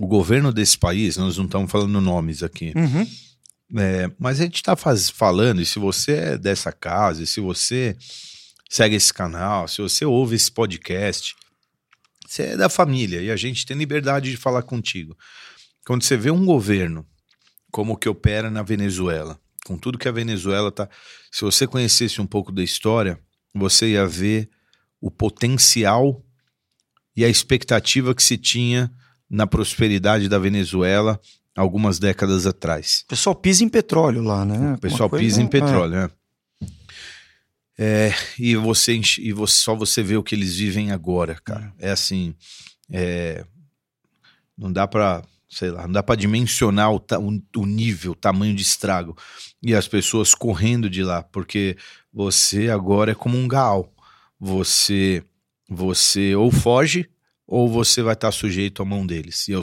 [0.00, 3.06] o governo desse país, nós não estamos falando nomes aqui, uhum.
[3.78, 7.96] é, mas a gente está falando, e se você é dessa casa, e se você
[8.68, 11.36] segue esse canal, se você ouve esse podcast,
[12.26, 15.16] você é da família e a gente tem liberdade de falar contigo.
[15.86, 17.06] Quando você vê um governo
[17.70, 20.88] como o que opera na Venezuela, com tudo que a Venezuela tá.
[21.34, 23.18] Se você conhecesse um pouco da história,
[23.52, 24.48] você ia ver
[25.00, 26.24] o potencial
[27.16, 28.88] e a expectativa que se tinha
[29.28, 31.20] na prosperidade da Venezuela
[31.56, 33.02] algumas décadas atrás.
[33.06, 34.74] O pessoal pisa em petróleo lá, né?
[34.74, 36.02] O pessoal pisa em petróleo, é.
[36.02, 36.10] né?
[37.76, 41.74] É, e você e você, só você vê o que eles vivem agora, cara.
[41.80, 42.32] É, é assim,
[42.88, 43.44] é,
[44.56, 48.54] não dá para sei lá, não dá para dimensionar o, o, o, nível, o tamanho
[48.54, 49.16] de estrago.
[49.62, 51.76] E as pessoas correndo de lá, porque
[52.12, 53.92] você agora é como um gal.
[54.38, 55.22] Você,
[55.68, 57.08] você ou foge
[57.46, 59.46] ou você vai estar tá sujeito à mão deles.
[59.48, 59.62] E, eu,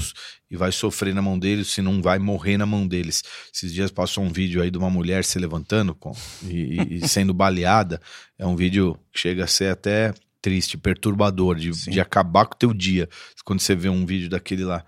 [0.49, 3.23] e vai sofrer na mão deles, se não vai morrer na mão deles.
[3.53, 7.33] Esses dias passou um vídeo aí de uma mulher se levantando com, e, e sendo
[7.33, 7.99] baleada.
[8.37, 12.57] É um vídeo que chega a ser até triste, perturbador, de, de acabar com o
[12.57, 13.07] teu dia.
[13.43, 14.85] Quando você vê um vídeo daquele lá.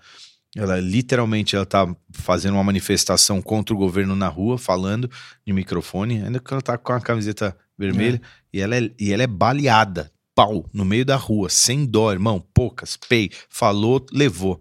[0.56, 5.10] Ela literalmente ela tá fazendo uma manifestação contra o governo na rua, falando
[5.44, 8.56] de microfone, ainda que ela tá com a camiseta vermelha, é.
[8.56, 12.44] e, ela é, e ela é baleada, pau, no meio da rua, sem dó, irmão,
[12.54, 14.60] poucas, pei, falou, levou.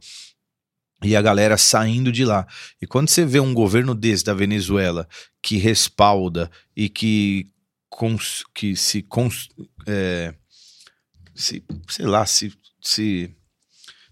[1.03, 2.47] E a galera saindo de lá.
[2.81, 5.07] E quando você vê um governo desse da Venezuela
[5.41, 7.51] que respalda e que,
[7.89, 9.49] cons, que se, cons,
[9.85, 10.33] é,
[11.35, 13.35] se, sei lá, se, se,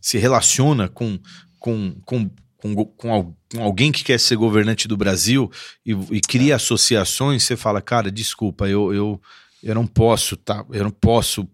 [0.02, 1.18] se relaciona com
[1.62, 5.50] com, com, com, com, alguém que quer ser governante do Brasil
[5.86, 9.22] e, e cria associações, você fala, cara, desculpa, eu, eu,
[9.64, 11.48] eu não posso, tá, eu não posso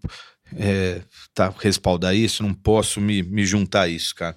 [0.56, 1.02] é,
[1.34, 4.34] tá, respaldar isso, não posso me, me juntar a isso, cara.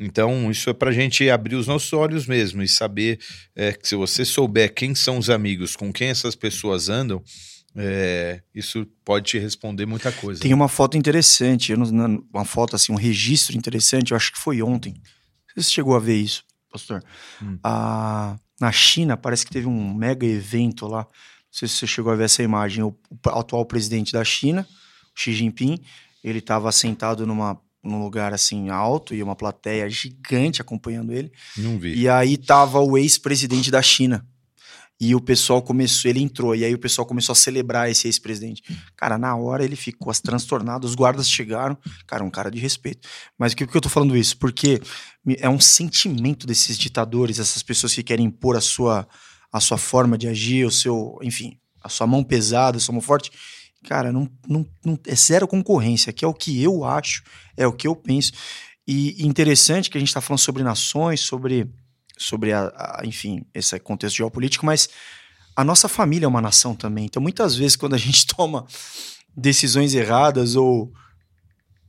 [0.00, 3.20] Então, isso é para a gente abrir os nossos olhos mesmo e saber
[3.54, 7.22] é, que se você souber quem são os amigos, com quem essas pessoas andam,
[7.76, 10.40] é, isso pode te responder muita coisa.
[10.40, 14.94] Tem uma foto interessante, uma foto assim, um registro interessante, eu acho que foi ontem.
[15.56, 17.02] Você chegou a ver isso, pastor?
[17.42, 17.58] Hum.
[18.60, 21.00] na China, parece que teve um mega evento lá.
[21.00, 21.06] Não
[21.50, 24.66] sei se você chegou a ver essa imagem, o, o atual presidente da China,
[25.14, 25.78] Xi Jinping,
[26.22, 31.32] ele estava sentado numa, num lugar assim alto e uma plateia gigante acompanhando ele.
[31.56, 31.94] Não vi.
[31.94, 34.26] E aí tava o ex-presidente da China.
[35.00, 38.62] E o pessoal começou, ele entrou, e aí o pessoal começou a celebrar esse ex-presidente.
[38.96, 41.76] Cara, na hora ele ficou transtornado, os guardas chegaram,
[42.06, 43.08] cara, um cara de respeito.
[43.36, 44.36] Mas por que, que eu tô falando isso?
[44.38, 44.80] Porque
[45.38, 49.06] é um sentimento desses ditadores, essas pessoas que querem impor a sua,
[49.52, 53.02] a sua forma de agir, o seu, enfim, a sua mão pesada, a sua mão
[53.02, 53.32] forte.
[53.84, 57.22] Cara, não, não, não, é zero concorrência, que é o que eu acho,
[57.56, 58.32] é o que eu penso.
[58.86, 61.68] E interessante que a gente está falando sobre nações, sobre
[62.16, 64.88] sobre a, a, enfim, esse contexto geopolítico, mas
[65.56, 67.06] a nossa família é uma nação também.
[67.06, 68.66] Então, muitas vezes, quando a gente toma
[69.36, 70.92] decisões erradas ou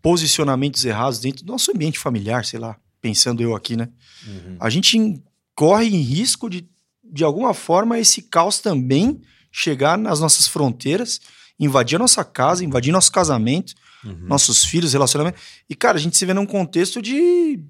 [0.01, 3.89] posicionamentos errados dentro do nosso ambiente familiar, sei lá, pensando eu aqui, né?
[4.27, 4.57] Uhum.
[4.59, 5.21] A gente
[5.55, 6.67] corre em risco de,
[7.03, 11.21] de alguma forma, esse caos também chegar nas nossas fronteiras,
[11.59, 14.27] invadir a nossa casa, invadir nosso casamento, uhum.
[14.27, 15.39] nossos filhos, relacionamento.
[15.69, 17.63] E, cara, a gente se vê num contexto de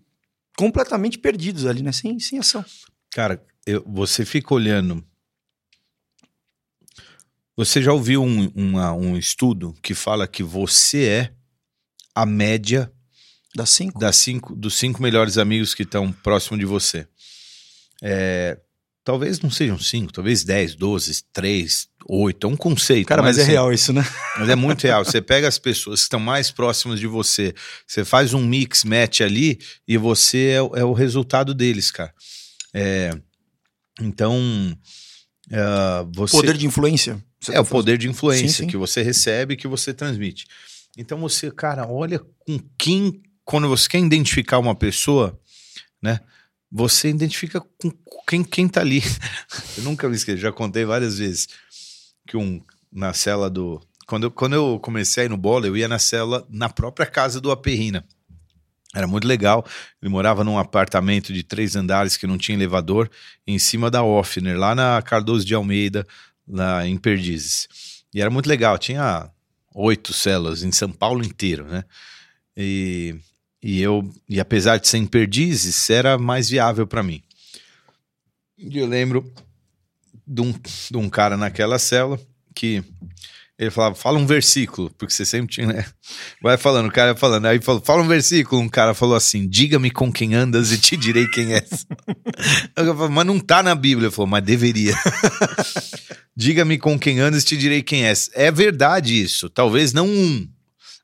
[0.58, 1.92] completamente perdidos ali, né?
[1.92, 2.64] Sem, sem ação.
[3.12, 5.06] Cara, eu, você fica olhando.
[7.58, 11.34] Você já ouviu um, uma, um estudo que fala que você é
[12.14, 12.92] a média
[13.56, 14.00] das cinco?
[14.00, 17.08] Das cinco dos cinco melhores amigos que estão próximo de você.
[18.04, 18.60] É,
[19.06, 22.48] talvez não sejam cinco, talvez dez, doze, três, oito.
[22.48, 23.08] É um conceito.
[23.08, 24.04] Cara, mas, mas é assim, real isso, né?
[24.38, 25.06] Mas é muito real.
[25.06, 27.54] Você pega as pessoas que estão mais próximas de você,
[27.88, 32.14] você faz um mix, match ali e você é, é o resultado deles, cara.
[32.74, 33.18] É,
[34.02, 34.38] então.
[35.48, 36.36] Uh, você...
[36.36, 37.24] Poder de influência.
[37.48, 38.68] É tá o poder de influência sim, sim.
[38.68, 40.48] que você recebe que você transmite.
[40.98, 43.22] Então você, cara, olha com quem.
[43.44, 45.40] Quando você quer identificar uma pessoa,
[46.02, 46.20] né?
[46.72, 47.92] Você identifica com
[48.28, 49.02] quem, quem tá ali.
[49.78, 51.48] eu nunca me esqueço, já contei várias vezes
[52.28, 53.82] que um na cela do.
[54.08, 57.52] Quando eu, quando eu comecei no bola, eu ia na cela na própria casa do
[57.52, 58.06] Aperrina.
[58.94, 59.66] Era muito legal.
[60.02, 63.10] Ele morava num apartamento de três andares que não tinha elevador,
[63.46, 66.08] em cima da Offner, lá na Cardoso de Almeida,
[66.48, 67.68] lá em Perdizes.
[68.14, 68.78] E era muito legal.
[68.78, 69.30] Tinha
[69.74, 71.84] oito celas em São Paulo inteiro, né?
[72.56, 73.16] E
[73.68, 77.24] e eu, e apesar de ser em perdizes, era mais viável para mim.
[78.56, 79.34] E eu lembro
[80.26, 82.20] de um, de um cara naquela cela
[82.54, 82.84] que
[83.58, 85.86] ele falava, fala um versículo, porque você sempre tinha, né?
[86.44, 87.48] Vai falando, o cara ia falando.
[87.48, 88.62] Aí falou, fala um versículo.
[88.62, 91.88] Um cara falou assim: diga-me com quem andas e te direi quem és.
[92.78, 94.10] eu mas não tá na Bíblia.
[94.10, 94.94] Ele falou, mas deveria.
[96.38, 98.30] diga-me com quem andas e te direi quem és.
[98.36, 99.50] É verdade isso.
[99.50, 100.48] Talvez não um,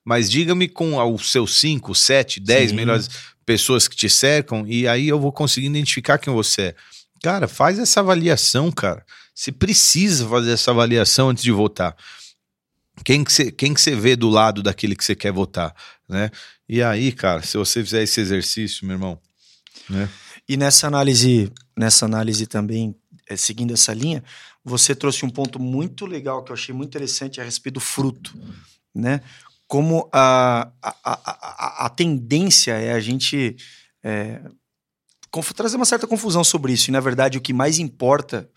[0.03, 3.09] mas diga-me com os seus 5, 7, 10 melhores
[3.45, 6.75] pessoas que te cercam, e aí eu vou conseguir identificar quem você é.
[7.21, 9.05] Cara, faz essa avaliação, cara.
[9.33, 11.95] Você precisa fazer essa avaliação antes de votar.
[13.03, 15.75] Quem que você, quem que você vê do lado daquele que você quer votar,
[16.07, 16.29] né?
[16.67, 19.19] E aí, cara, se você fizer esse exercício, meu irmão,
[19.89, 20.09] né?
[20.47, 22.95] E nessa análise, nessa análise também,
[23.27, 24.23] é, seguindo essa linha,
[24.63, 28.37] você trouxe um ponto muito legal que eu achei muito interessante a respeito do fruto,
[28.93, 29.21] né?
[29.71, 33.55] Como a, a, a, a tendência é a gente
[34.03, 34.41] é,
[35.55, 36.89] trazer uma certa confusão sobre isso.
[36.89, 38.49] E, na verdade, o que mais importa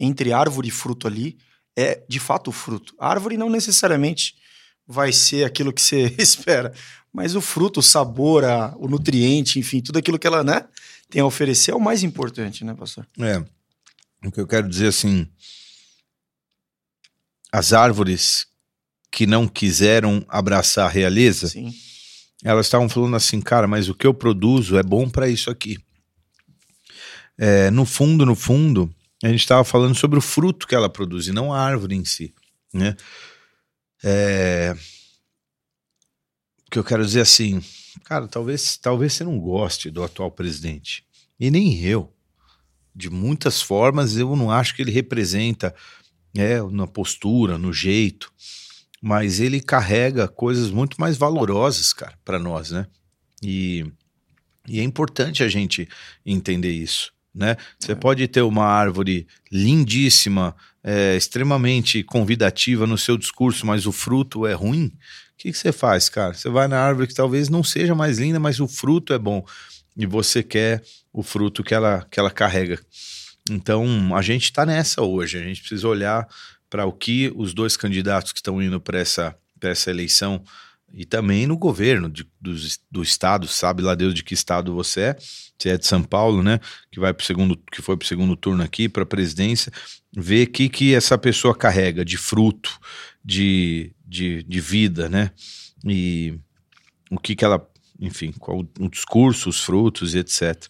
[0.00, 1.38] entre árvore e fruto ali
[1.76, 2.96] é, de fato, o fruto.
[2.98, 4.34] A árvore não necessariamente
[4.84, 6.74] vai ser aquilo que você espera,
[7.12, 10.66] mas o fruto, o sabor, a, o nutriente, enfim, tudo aquilo que ela né,
[11.08, 13.06] tem a oferecer é o mais importante, né, pastor?
[13.20, 13.38] É.
[14.26, 15.28] O que eu quero dizer assim,
[17.52, 18.48] as árvores
[19.16, 21.72] que não quiseram abraçar a realeza, Sim.
[22.44, 25.78] elas estavam falando assim, cara, mas o que eu produzo é bom para isso aqui.
[27.38, 31.28] É, no fundo, no fundo, a gente estava falando sobre o fruto que ela produz
[31.28, 32.34] e não a árvore em si,
[32.74, 32.94] né?
[34.04, 34.76] É,
[36.66, 37.62] o que eu quero dizer assim,
[38.04, 41.06] cara, talvez, talvez você não goste do atual presidente
[41.40, 42.12] e nem eu.
[42.94, 45.74] De muitas formas, eu não acho que ele representa,
[46.36, 48.30] é, na postura, no jeito
[49.02, 52.86] mas ele carrega coisas muito mais valorosas, cara, para nós, né?
[53.42, 53.84] E,
[54.66, 55.88] e é importante a gente
[56.24, 57.56] entender isso, né?
[57.78, 57.94] Você é.
[57.94, 64.54] pode ter uma árvore lindíssima, é, extremamente convidativa no seu discurso, mas o fruto é
[64.54, 64.86] ruim.
[64.86, 64.92] O
[65.38, 66.32] que, que você faz, cara?
[66.32, 69.44] Você vai na árvore que talvez não seja mais linda, mas o fruto é bom
[69.96, 70.82] e você quer
[71.12, 72.78] o fruto que ela, que ela carrega.
[73.50, 76.28] Então, a gente está nessa hoje, a gente precisa olhar
[76.76, 80.44] para o que os dois candidatos que estão indo para essa, essa eleição
[80.92, 82.54] E também no governo de, do,
[82.90, 85.16] do estado, sabe lá Deus de que estado você é,
[85.58, 86.60] se é de São Paulo, né?
[86.92, 89.72] Que vai pro segundo, que foi pro segundo turno aqui, para a presidência,
[90.14, 92.78] ver o que, que essa pessoa carrega de fruto,
[93.24, 95.30] de, de, de vida, né?
[95.82, 96.38] E
[97.10, 97.66] o que, que ela,
[97.98, 100.62] enfim, qual o discurso, os frutos e etc.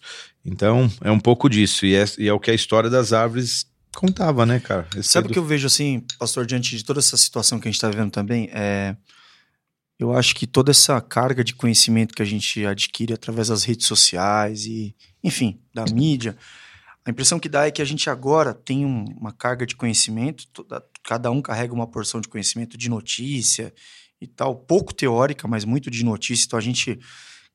[0.45, 1.85] Então, é um pouco disso.
[1.85, 3.67] E é, e é o que a história das árvores
[3.97, 4.87] contava, né, cara?
[4.95, 5.33] Esse Sabe o do...
[5.33, 8.11] que eu vejo assim, pastor, diante de toda essa situação que a gente está vivendo
[8.11, 8.47] também?
[8.53, 8.95] É,
[9.97, 13.87] eu acho que toda essa carga de conhecimento que a gente adquire através das redes
[13.87, 16.37] sociais e, enfim, da mídia,
[17.03, 20.45] a impressão que dá é que a gente agora tem um, uma carga de conhecimento,
[20.53, 23.73] toda, cada um carrega uma porção de conhecimento de notícia
[24.21, 26.99] e tal, pouco teórica, mas muito de notícia, então a gente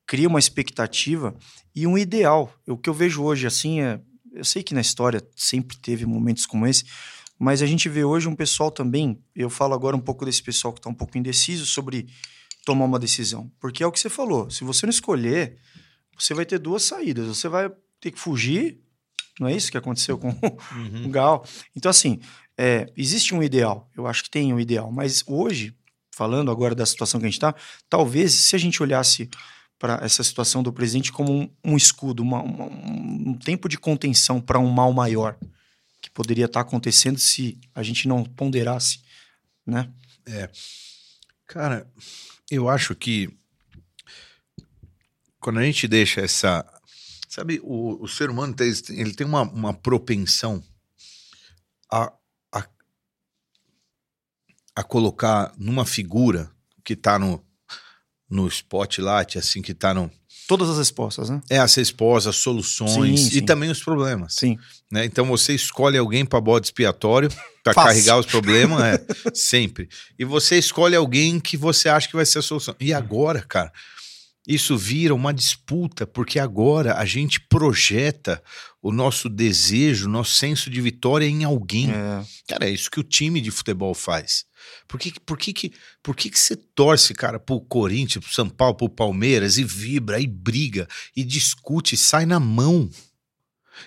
[0.05, 1.33] cria uma expectativa
[1.73, 2.53] e um ideal.
[2.67, 4.01] O que eu vejo hoje, assim, é.
[4.33, 6.85] Eu sei que na história sempre teve momentos como esse,
[7.37, 9.21] mas a gente vê hoje um pessoal também.
[9.35, 12.07] Eu falo agora um pouco desse pessoal que está um pouco indeciso sobre
[12.65, 13.51] tomar uma decisão.
[13.59, 14.49] Porque é o que você falou.
[14.49, 15.57] Se você não escolher,
[16.17, 17.27] você vai ter duas saídas.
[17.27, 17.69] Você vai
[17.99, 18.79] ter que fugir.
[19.39, 20.29] Não é isso que aconteceu com
[20.73, 21.05] uhum.
[21.05, 21.45] o Gal?
[21.75, 22.19] Então, assim,
[22.57, 23.89] é, existe um ideal.
[23.95, 24.91] Eu acho que tem um ideal.
[24.91, 25.75] Mas hoje,
[26.11, 27.53] falando agora da situação que a gente está,
[27.89, 29.29] talvez se a gente olhasse
[29.83, 34.39] para essa situação do presidente como um, um escudo, uma, uma, um tempo de contenção
[34.39, 35.37] para um mal maior
[35.99, 39.01] que poderia estar tá acontecendo se a gente não ponderasse,
[39.65, 39.91] né?
[40.25, 40.49] É,
[41.45, 41.85] cara,
[42.49, 43.37] eu acho que
[45.37, 46.65] quando a gente deixa essa,
[47.27, 50.63] sabe, o, o ser humano tem, ele tem uma, uma propensão
[51.91, 52.09] a,
[52.53, 52.69] a,
[54.77, 56.49] a colocar numa figura
[56.85, 57.45] que está no
[58.29, 60.09] no spotlight, assim, que tá no.
[60.47, 61.41] Todas as respostas, né?
[61.49, 63.37] É, as respostas, soluções sim, sim.
[63.37, 64.35] e também os problemas.
[64.35, 64.57] Sim.
[64.91, 65.05] Né?
[65.05, 67.29] Então você escolhe alguém para bode expiatório,
[67.63, 69.87] para carregar os problemas, é, sempre.
[70.19, 72.75] E você escolhe alguém que você acha que vai ser a solução.
[72.79, 73.71] E agora, cara,
[74.45, 78.43] isso vira uma disputa, porque agora a gente projeta
[78.81, 81.89] o nosso desejo, o nosso senso de vitória em alguém.
[81.89, 82.23] É.
[82.49, 84.45] Cara, é isso que o time de futebol faz.
[84.87, 88.49] Por que, por que, que, por que, que você torce, cara, pro Corinthians, pro São
[88.49, 92.89] Paulo, pro Palmeiras e vibra, e briga, e discute, e sai na mão?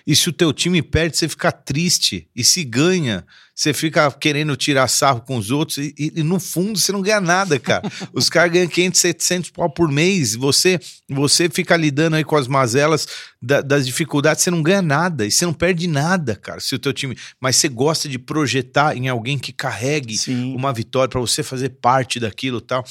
[0.05, 2.27] E se o teu time perde, você fica triste.
[2.35, 5.77] E se ganha, você fica querendo tirar sarro com os outros.
[5.77, 7.89] E, e, no fundo, você não ganha nada, cara.
[8.13, 10.35] os caras ganham 500, 700 pau por mês.
[10.35, 13.07] Você você fica lidando aí com as mazelas
[13.41, 14.43] da, das dificuldades.
[14.43, 15.25] Você não ganha nada.
[15.25, 17.17] E você não perde nada, cara, se o teu time...
[17.39, 20.55] Mas você gosta de projetar em alguém que carregue Sim.
[20.55, 22.83] uma vitória para você fazer parte daquilo tal.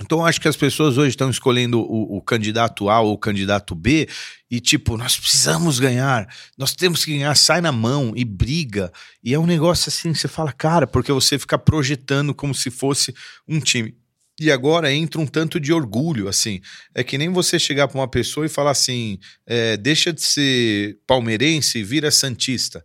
[0.00, 3.74] Então, acho que as pessoas hoje estão escolhendo o, o, candidato A ou o candidato
[3.74, 4.06] B
[4.50, 8.92] e, tipo, nós precisamos ganhar, nós temos que ganhar, sai na mão e briga.
[9.24, 13.14] E é um negócio assim, você fala, cara, porque você fica projetando como se fosse
[13.48, 13.96] um time.
[14.38, 16.60] E agora entra um tanto de orgulho, assim.
[16.94, 20.98] É que nem você chegar para uma pessoa e falar assim: é, deixa de ser
[21.06, 22.84] palmeirense e vira santista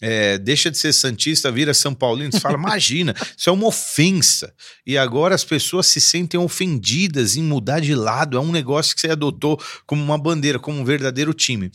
[0.00, 2.32] é, deixa de ser Santista, vira São Paulino.
[2.32, 4.54] Você fala, imagina, isso é uma ofensa.
[4.86, 8.36] E agora as pessoas se sentem ofendidas em mudar de lado.
[8.36, 11.70] É um negócio que você adotou como uma bandeira, como um verdadeiro time.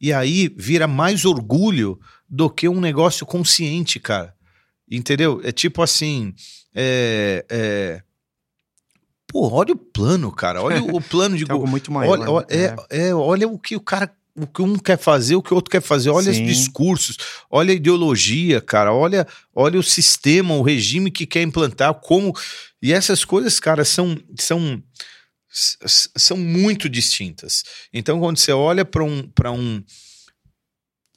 [0.00, 4.34] E aí vira mais orgulho do que um negócio consciente, cara.
[4.90, 5.40] Entendeu?
[5.42, 6.34] É tipo assim.
[6.74, 8.02] É, é...
[9.26, 10.62] Pô, olha o plano, cara.
[10.62, 11.44] Olha o plano de.
[11.50, 12.18] algo muito maior.
[12.18, 12.76] Olha, olha, né?
[12.90, 15.56] é, é, olha o que o cara o que um quer fazer, o que o
[15.56, 16.10] outro quer fazer.
[16.10, 16.42] Olha Sim.
[16.42, 17.16] os discursos,
[17.50, 18.92] olha a ideologia, cara.
[18.92, 22.34] Olha, olha o sistema, o regime que quer implantar, como.
[22.82, 24.18] E essas coisas, cara, são.
[24.38, 24.82] são
[25.52, 27.64] são muito distintas.
[27.92, 29.82] Então, quando você olha para um, para um,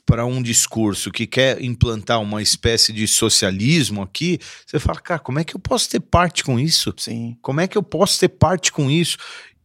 [0.05, 5.39] para um discurso que quer implantar uma espécie de socialismo aqui, você fala, cara, como
[5.39, 6.93] é que eu posso ter parte com isso?
[6.97, 7.37] Sim.
[7.41, 9.17] Como é que eu posso ter parte com isso?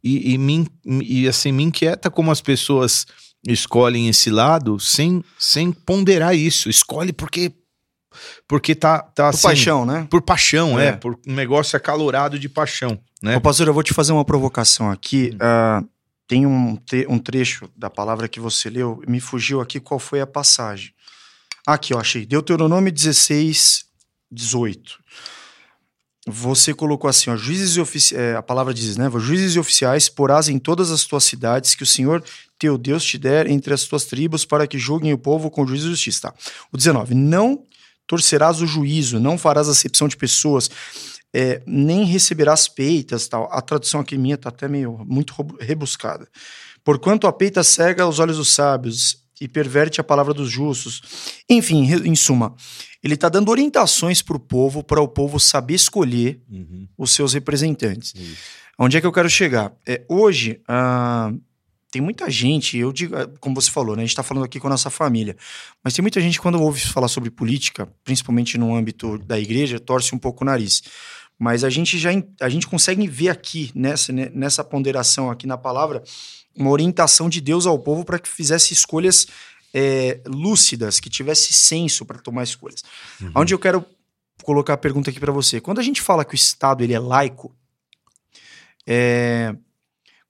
[0.03, 0.67] E, e, me,
[1.03, 3.07] e assim, me inquieta como as pessoas
[3.53, 6.69] escolhem esse lado sem, sem ponderar isso.
[6.69, 7.53] Escolhe porque
[8.49, 10.07] porque tá, tá por assim, paixão, né?
[10.11, 10.89] Por paixão, é.
[10.89, 10.93] é.
[10.93, 13.37] Por um negócio acalorado de paixão, né?
[13.37, 15.31] Ô, pastor, eu vou te fazer uma provocação aqui.
[15.35, 15.85] Hum.
[15.85, 15.89] Uh,
[16.27, 20.27] tem um, um trecho da palavra que você leu, me fugiu aqui qual foi a
[20.27, 20.93] passagem.
[21.67, 22.27] Aqui, eu achei.
[22.27, 23.85] Deuteronômio 16,
[24.31, 24.99] 18
[26.31, 30.09] você colocou assim, ó, juízes e oficiais, é, a palavra diz, né, juízes e oficiais
[30.09, 32.23] porás em todas as tuas cidades que o Senhor
[32.59, 35.87] teu Deus te der entre as tuas tribos para que julguem o povo com juízo
[35.87, 36.23] e justiça.
[36.23, 36.35] Tá.
[36.73, 37.65] O 19, não
[38.07, 40.71] torcerás o juízo, não farás acepção de pessoas,
[41.33, 43.49] é, nem receberás peitas, tal.
[43.53, 46.27] A tradução aqui minha tá até meio muito rebuscada.
[46.83, 51.03] Porquanto a peita cega os olhos dos sábios e perverte a palavra dos justos.
[51.49, 52.55] Enfim, em suma,
[53.03, 56.89] ele está dando orientações para o povo, para o povo saber escolher uhum.
[56.97, 58.15] os seus representantes.
[58.79, 59.73] Onde é que eu quero chegar?
[59.87, 61.33] É, hoje, ah,
[61.91, 64.61] tem muita gente, eu digo, ah, como você falou, né, a gente está falando aqui
[64.61, 65.37] com a nossa família,
[65.83, 70.15] mas tem muita gente quando ouve falar sobre política, principalmente no âmbito da igreja, torce
[70.15, 70.83] um pouco o nariz.
[71.39, 72.11] Mas a gente já
[72.41, 76.03] a gente consegue ver aqui, nessa, né, nessa ponderação aqui na palavra,
[76.59, 79.27] uma orientação de Deus ao povo para que fizesse escolhas
[79.73, 82.83] é, lúcidas, que tivesse senso para tomar escolhas.
[83.21, 83.33] Uhum.
[83.37, 83.85] Onde eu quero
[84.43, 85.61] colocar a pergunta aqui para você.
[85.61, 87.55] Quando a gente fala que o Estado ele é laico,
[88.87, 89.55] é,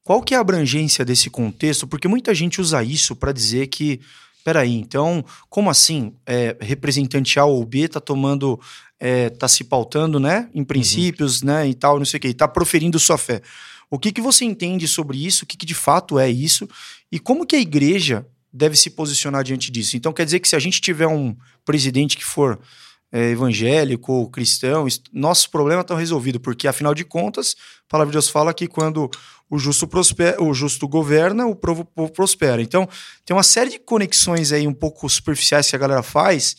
[0.03, 1.87] qual que é a abrangência desse contexto?
[1.87, 4.01] Porque muita gente usa isso para dizer que,
[4.43, 6.15] peraí, então, como assim?
[6.27, 8.59] É, representante A ou B está tomando,
[8.99, 11.49] está é, se pautando, né, em princípios, uhum.
[11.49, 13.43] né, e tal, não sei o que, está proferindo sua fé.
[13.91, 15.45] O que, que você entende sobre isso?
[15.45, 16.69] O que, que de fato é isso?
[17.11, 19.97] E como que a igreja deve se posicionar diante disso?
[19.97, 22.59] Então quer dizer que se a gente tiver um presidente que for
[23.11, 28.17] é, evangélico ou cristão, nossos problemas estão resolvidos, porque afinal de contas, a palavra de
[28.17, 29.11] Deus fala que quando
[29.51, 32.61] o justo, prospera, o justo governa, o povo, povo prospera.
[32.61, 32.87] Então
[33.25, 36.57] tem uma série de conexões aí um pouco superficiais que a galera faz.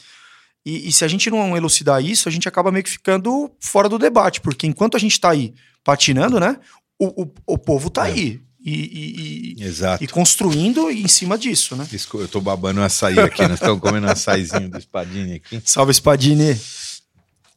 [0.65, 3.87] E, e, se a gente não elucidar isso, a gente acaba meio que ficando fora
[3.87, 5.53] do debate, porque enquanto a gente está aí
[5.83, 6.57] patinando, né?
[6.99, 8.11] O, o, o povo tá é.
[8.11, 8.41] aí.
[8.61, 10.03] E, e, e, Exato.
[10.03, 11.87] e construindo em cima disso, né?
[12.13, 15.61] Eu tô babando um açaí aqui, nós estamos comendo um açaizinho do Spadini aqui.
[15.63, 16.59] Salve, Spadini!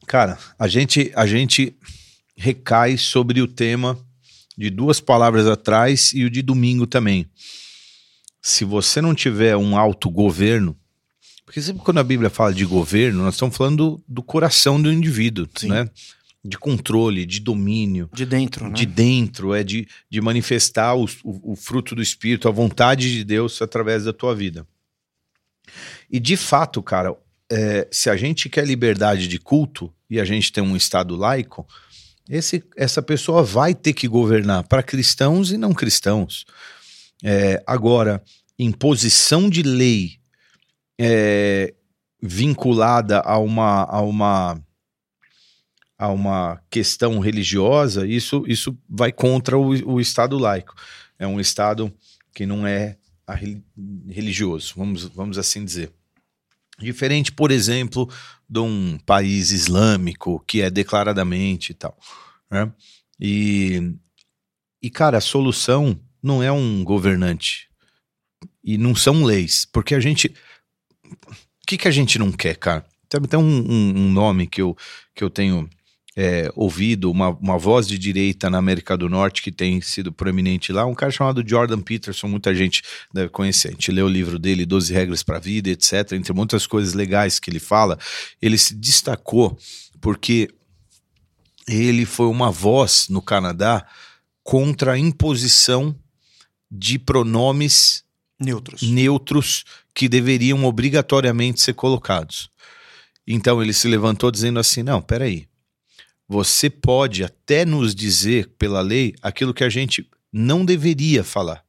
[0.07, 1.76] Cara, a gente, a gente
[2.36, 3.99] recai sobre o tema
[4.57, 7.26] de duas palavras atrás e o de domingo também.
[8.40, 10.76] Se você não tiver um autogoverno,
[11.45, 14.93] porque sempre quando a Bíblia fala de governo, nós estamos falando do, do coração do
[14.93, 15.68] indivíduo, Sim.
[15.68, 15.90] né?
[16.45, 18.11] De controle, de domínio.
[18.12, 18.74] De dentro, né?
[18.74, 23.22] De dentro, é de, de manifestar o, o, o, fruto do Espírito, a vontade de
[23.22, 24.66] Deus através da tua vida.
[26.11, 27.16] E de fato, cara,
[27.51, 31.66] é, se a gente quer liberdade de culto e a gente tem um Estado laico,
[32.28, 36.45] esse, essa pessoa vai ter que governar para cristãos e não cristãos.
[37.22, 38.22] É, agora,
[38.59, 40.18] imposição de lei
[40.99, 41.74] é,
[42.20, 44.61] vinculada a uma, a uma
[46.03, 50.74] a uma questão religiosa, isso, isso vai contra o, o Estado laico.
[51.16, 51.94] É um Estado
[52.34, 52.96] que não é
[54.09, 55.92] religioso, vamos, vamos assim dizer.
[56.76, 58.11] Diferente, por exemplo,
[58.50, 61.96] de um país islâmico que é declaradamente e tal.
[62.50, 62.72] Né?
[63.20, 63.94] E,
[64.82, 67.68] e, cara, a solução não é um governante
[68.64, 70.34] e não são leis, porque a gente.
[71.05, 72.84] O que, que a gente não quer, cara?
[73.09, 74.76] Tem até um, um, um nome que eu,
[75.14, 75.70] que eu tenho
[76.17, 80.73] é, ouvido uma, uma voz de direita na América do Norte que tem sido proeminente
[80.73, 82.83] lá, um cara chamado Jordan Peterson, muita gente
[83.13, 83.69] deve conhecer.
[83.69, 86.13] A gente leu o livro dele, 12 Regras para a Vida, etc.
[86.13, 87.99] Entre muitas coisas legais que ele fala,
[88.41, 89.57] ele se destacou
[90.01, 90.51] porque
[91.67, 93.87] ele foi uma voz no Canadá
[94.43, 95.97] contra a imposição
[96.71, 98.05] de pronomes
[98.39, 102.51] neutros, neutros que deveriam obrigatoriamente ser colocados.
[103.27, 105.47] Então ele se levantou dizendo assim: não, peraí,
[106.29, 111.64] você pode até nos dizer pela lei aquilo que a gente não deveria falar.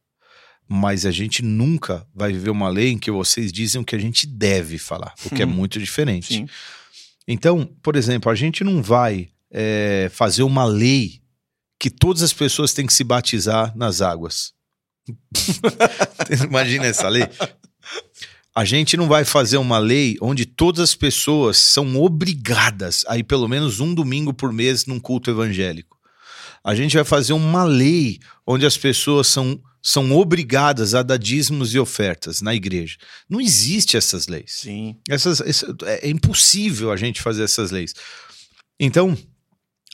[0.68, 4.00] Mas a gente nunca vai viver uma lei em que vocês dizem o que a
[4.00, 6.36] gente deve falar, o que é muito diferente.
[6.36, 6.48] Sim.
[7.28, 11.22] Então, por exemplo, a gente não vai é, fazer uma lei
[11.80, 14.54] que todas as pessoas têm que se batizar nas águas.
[16.48, 17.24] Imagina essa lei.
[18.56, 23.24] A gente não vai fazer uma lei onde todas as pessoas são obrigadas a ir
[23.24, 25.98] pelo menos um domingo por mês num culto evangélico.
[26.64, 31.74] A gente vai fazer uma lei onde as pessoas são, são obrigadas a dar dízimos
[31.74, 32.98] e ofertas na igreja.
[33.28, 34.60] Não existe essas leis.
[34.60, 34.98] Sim.
[35.10, 37.94] Essas, essa, é impossível a gente fazer essas leis.
[38.80, 39.18] Então,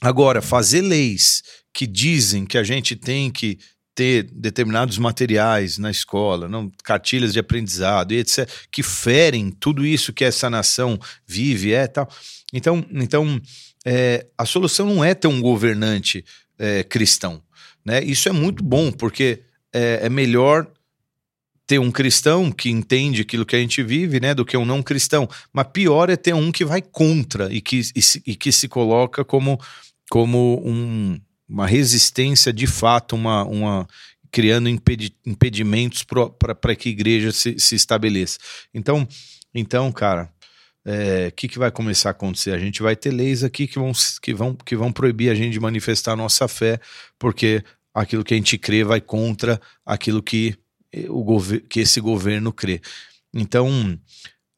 [0.02, 1.44] agora, fazer leis
[1.74, 3.58] que dizem que a gente tem que
[4.00, 10.24] ter determinados materiais na escola, não cartilhas de aprendizado etc, que ferem tudo isso que
[10.24, 10.98] essa nação
[11.28, 12.10] vive é tal.
[12.54, 13.42] Então, então
[13.86, 16.24] é, a solução não é ter um governante
[16.58, 17.44] é, cristão,
[17.84, 18.02] né?
[18.02, 19.42] Isso é muito bom porque
[19.74, 20.66] é, é melhor
[21.68, 24.82] ter um cristão que entende aquilo que a gente vive, né, do que um não
[24.82, 25.28] cristão.
[25.52, 29.26] Mas pior é ter um que vai contra e que, e, e que se coloca
[29.26, 29.60] como,
[30.10, 31.20] como um,
[31.50, 33.88] uma resistência de fato, uma, uma
[34.32, 38.38] criando impedi impedimentos para que a igreja se, se estabeleça.
[38.74, 39.08] Então,
[39.54, 40.32] então cara,
[40.86, 42.52] o é, que, que vai começar a acontecer?
[42.52, 43.92] A gente vai ter leis aqui que vão,
[44.22, 46.80] que, vão, que vão proibir a gente de manifestar a nossa fé,
[47.18, 50.56] porque aquilo que a gente crê vai contra aquilo que,
[51.10, 52.82] o que esse governo crê.
[53.34, 54.00] Então,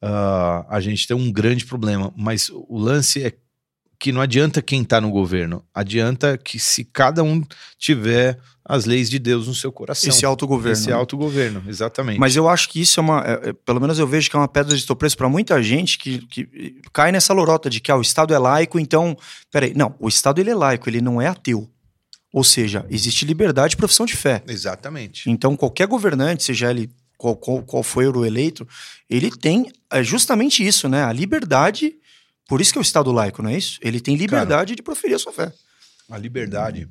[0.02, 2.12] uh, a gente tem um grande problema.
[2.16, 3.32] Mas o lance é
[4.02, 7.40] que não adianta quem está no governo, adianta que se cada um
[7.78, 10.08] tiver as leis de Deus no seu coração.
[10.08, 10.72] Esse autogoverno.
[10.72, 10.92] Esse né?
[10.92, 12.18] autogoverno, exatamente.
[12.18, 13.20] Mas eu acho que isso é uma.
[13.24, 15.98] é- é- pelo menos eu vejo que é uma pedra de tropeço para muita gente
[15.98, 19.16] que, que cai nessa lorota de que ah, o Estado é laico, então.
[19.52, 21.70] Peraí, não, o Estado ele é laico, ele não é ateu.
[22.32, 24.42] Ou seja, existe liberdade de profissão de fé.
[24.48, 25.30] Exatamente.
[25.30, 28.66] Então, qualquer governante, seja ele qual, qual, qual foi o eleito,
[29.08, 31.04] ele tem é, justamente isso, né?
[31.04, 31.94] A liberdade.
[32.52, 33.78] Por isso que é o Estado laico, não é isso?
[33.80, 35.50] Ele tem liberdade de proferir a sua fé.
[36.10, 36.86] A liberdade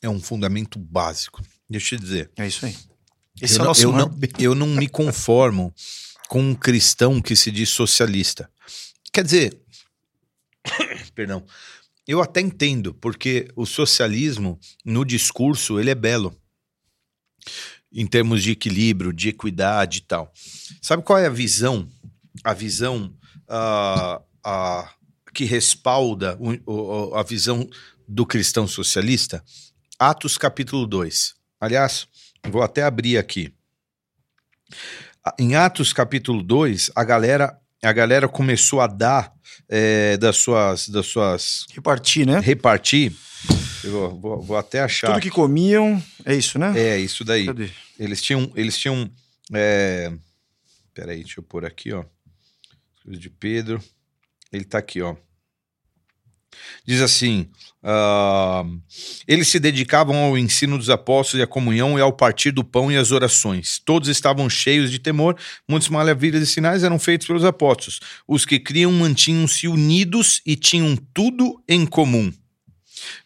[0.00, 1.42] é um fundamento básico.
[1.68, 2.30] Deixa eu te dizer.
[2.36, 2.76] É isso aí.
[3.42, 5.74] Esse eu, é o não, nosso eu, não, eu não me conformo
[6.28, 8.48] com um cristão que se diz socialista.
[9.12, 9.60] Quer dizer,
[11.12, 11.44] perdão,
[12.06, 16.32] eu até entendo, porque o socialismo, no discurso, ele é belo.
[17.92, 20.32] Em termos de equilíbrio, de equidade e tal.
[20.80, 21.88] Sabe qual é a visão?
[22.44, 23.12] A visão
[23.48, 24.90] ah, ah,
[25.32, 26.36] que respalda
[26.66, 27.68] o- a visão
[28.06, 29.42] do cristão socialista?
[29.98, 31.34] Atos capítulo 2.
[31.60, 32.06] Aliás,
[32.48, 33.52] vou até abrir aqui.
[35.24, 39.32] A- Em Atos capítulo 2, a galera, a galera começou a dar
[39.68, 40.88] eh, das suas.
[40.88, 42.38] Das suas Repartir, né?
[42.40, 43.12] repartir.
[43.84, 45.08] Vou, vou- vou até achar.
[45.08, 46.72] Tudo que comiam, é isso, né?
[46.78, 47.46] É, isso daí.
[47.46, 47.70] Cadê?
[47.98, 48.50] Eles tinham.
[48.54, 49.10] Eles tinham.
[49.52, 50.12] É...
[50.92, 52.04] Peraí, deixa eu pôr aqui, ó.
[53.06, 53.82] De Pedro.
[54.54, 55.16] Ele tá aqui, ó.
[56.86, 57.50] Diz assim:
[57.82, 58.64] ah,
[59.28, 62.90] eles se dedicavam ao ensino dos apóstolos e à comunhão e ao partir do pão
[62.90, 63.78] e às orações.
[63.84, 65.36] Todos estavam cheios de temor,
[65.68, 68.00] muitas maravilhas e sinais eram feitos pelos apóstolos.
[68.26, 72.32] Os que criam mantinham-se unidos e tinham tudo em comum.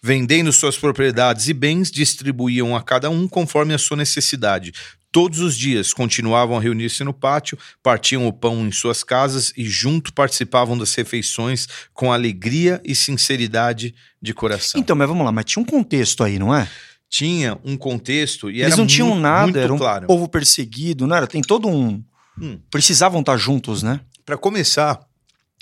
[0.03, 4.73] Vendendo suas propriedades e bens, distribuíam a cada um conforme a sua necessidade.
[5.11, 9.65] Todos os dias continuavam a reunir-se no pátio, partiam o pão em suas casas e
[9.65, 14.79] junto participavam das refeições com alegria e sinceridade de coração.
[14.79, 16.69] Então, mas vamos lá, mas tinha um contexto aí, não é?
[17.09, 20.07] Tinha um contexto e Eles não tinham muito, nada, muito era um claro.
[20.07, 21.27] povo perseguido, não era?
[21.27, 22.03] Tem todo um.
[22.39, 22.59] Hum.
[22.71, 24.01] Precisavam estar juntos, né?
[24.27, 25.01] Para começar,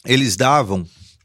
[0.05, 0.85] eles davam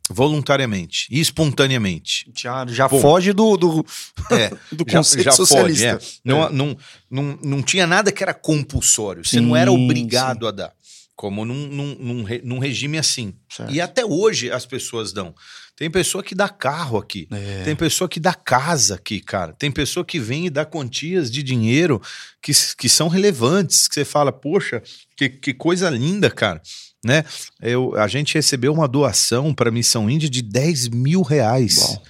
[0.10, 2.32] voluntariamente e espontaneamente.
[2.36, 3.00] Já, já Bom.
[3.00, 3.86] foge do, do,
[4.32, 5.94] É, do já, conceito já socialista.
[5.94, 6.10] pode, é.
[6.24, 6.78] Não, Não,
[7.10, 9.24] não, não tinha nada que era compulsório.
[9.24, 10.74] Você Sim, não era obrigado a dar.
[11.16, 13.34] Como num, num, num, num regime assim.
[13.48, 13.72] Certo.
[13.72, 15.36] E até hoje as pessoas dão.
[15.76, 17.28] Tem pessoa que dá carro aqui.
[17.32, 17.64] É.
[17.64, 19.54] Tem pessoa que dá casa aqui, cara.
[19.54, 22.02] Tem pessoa que vem e dá quantias de dinheiro
[22.42, 23.88] que, que são relevantes.
[23.88, 24.82] Que você fala, poxa,
[25.16, 26.62] que, que coisa linda, cara.
[27.04, 27.24] Né?
[27.62, 31.76] Eu, a gente recebeu uma doação para a Missão Índia de 10 mil reais.
[31.78, 32.04] Bom.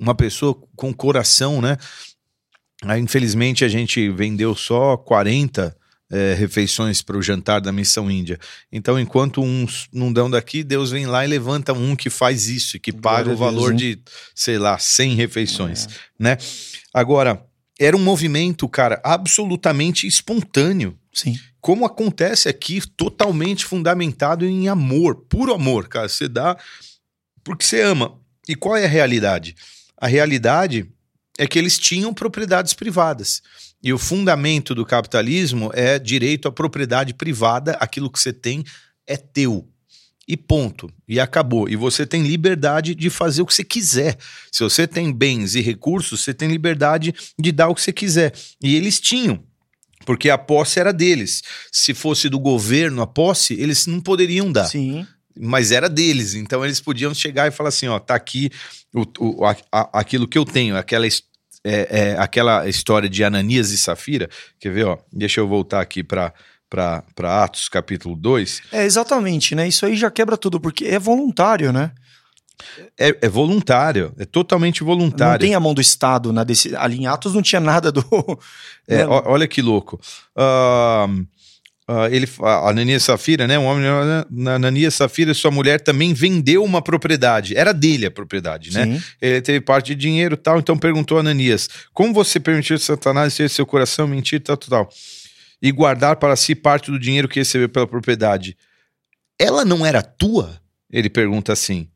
[0.00, 1.76] Uma pessoa com coração, né?
[2.84, 5.76] Aí, infelizmente, a gente vendeu só 40
[6.10, 8.38] eh, refeições para o jantar da Missão Índia.
[8.70, 12.76] Então, enquanto uns não dão daqui, Deus vem lá e levanta um que faz isso,
[12.76, 13.76] e que paga o Deus, valor hein?
[13.76, 13.98] de,
[14.34, 15.88] sei lá, 100 refeições, É.
[16.18, 16.38] né?
[16.92, 17.42] Agora,
[17.78, 20.98] era um movimento, cara, absolutamente espontâneo.
[21.12, 21.38] Sim.
[21.62, 26.08] Como acontece aqui, totalmente fundamentado em amor, puro amor, cara.
[26.08, 26.58] Você dá
[27.44, 28.18] porque você ama.
[28.48, 29.54] E qual é a realidade?
[29.96, 30.90] A realidade
[31.38, 33.40] é que eles tinham propriedades privadas.
[33.80, 38.64] E o fundamento do capitalismo é direito à propriedade privada, aquilo que você tem
[39.06, 39.68] é teu.
[40.26, 40.92] E ponto.
[41.06, 41.68] E acabou.
[41.68, 44.18] E você tem liberdade de fazer o que você quiser.
[44.50, 48.34] Se você tem bens e recursos, você tem liberdade de dar o que você quiser.
[48.60, 49.44] E eles tinham.
[50.04, 51.42] Porque a posse era deles.
[51.70, 55.06] Se fosse do governo a posse, eles não poderiam dar Sim.
[55.38, 56.34] mas era deles.
[56.34, 58.50] Então eles podiam chegar e falar assim: ó, tá aqui
[58.94, 61.12] o, o- a- a- aquilo que eu tenho, aquela, é,
[61.64, 64.28] é, aquela história de Ananias e Safira.
[64.60, 64.98] Quer ver, ó?
[65.12, 66.32] Deixa eu voltar aqui para
[67.42, 68.62] Atos, capítulo 2.
[68.72, 69.68] É, exatamente, né?
[69.68, 71.92] Isso aí já quebra tudo, porque é voluntário, né?
[72.98, 75.40] É, é voluntário, é totalmente Não voluntário.
[75.40, 76.80] tem a mão do Estado na decisão.
[76.80, 78.02] Ali em Atos não tinha nada do.
[78.88, 79.06] É, né?
[79.06, 80.00] ó- olha que louco.
[80.36, 81.24] Ahn,
[81.86, 83.58] ah, ele, a Ananias e Safira, né?
[83.58, 83.84] Um homem,
[84.30, 87.56] na Ananias e Safira, sua mulher também vendeu uma propriedade.
[87.56, 88.84] Era dele a propriedade, né?
[88.86, 89.02] Sim.
[89.20, 93.36] Ele teve parte de dinheiro e tal, então perguntou a Ananias: Como você permitiu Satanás
[93.36, 94.88] ter seu coração mentir, tal, tal, tal,
[95.60, 98.56] e guardar para si parte do dinheiro que recebeu pela propriedade?
[99.38, 100.60] Ela não era tua?
[100.90, 101.88] Ele pergunta assim.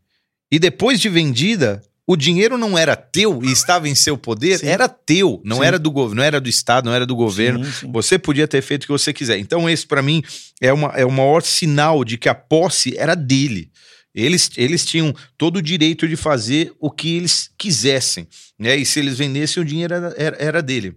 [0.50, 4.60] E depois de vendida, o dinheiro não era teu e estava em seu poder?
[4.60, 4.68] Sim.
[4.68, 5.64] Era teu, não Sim.
[5.64, 7.64] era do governo, não era do Estado, não era do governo.
[7.64, 7.90] Sim.
[7.90, 9.38] Você podia ter feito o que você quiser.
[9.38, 10.22] Então, esse, para mim,
[10.60, 13.72] é, uma, é o maior sinal de que a posse era dele.
[14.14, 18.28] Eles, eles tinham todo o direito de fazer o que eles quisessem.
[18.58, 18.76] Né?
[18.76, 20.96] E se eles vendessem, o dinheiro era, era, era dele.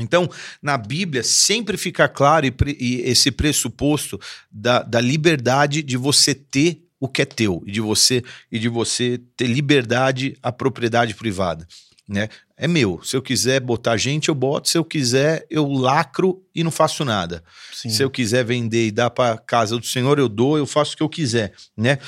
[0.00, 0.30] Então,
[0.62, 4.18] na Bíblia, sempre fica claro e, e esse pressuposto
[4.50, 8.68] da, da liberdade de você ter o que é teu e de você e de
[8.68, 11.66] você ter liberdade à propriedade privada,
[12.08, 12.28] né?
[12.56, 13.00] É meu.
[13.04, 14.68] Se eu quiser botar gente, eu boto.
[14.68, 17.44] Se eu quiser, eu lacro e não faço nada.
[17.72, 17.88] Sim.
[17.88, 20.96] Se eu quiser vender e dar para casa do Senhor, eu dou, eu faço o
[20.96, 21.98] que eu quiser, né?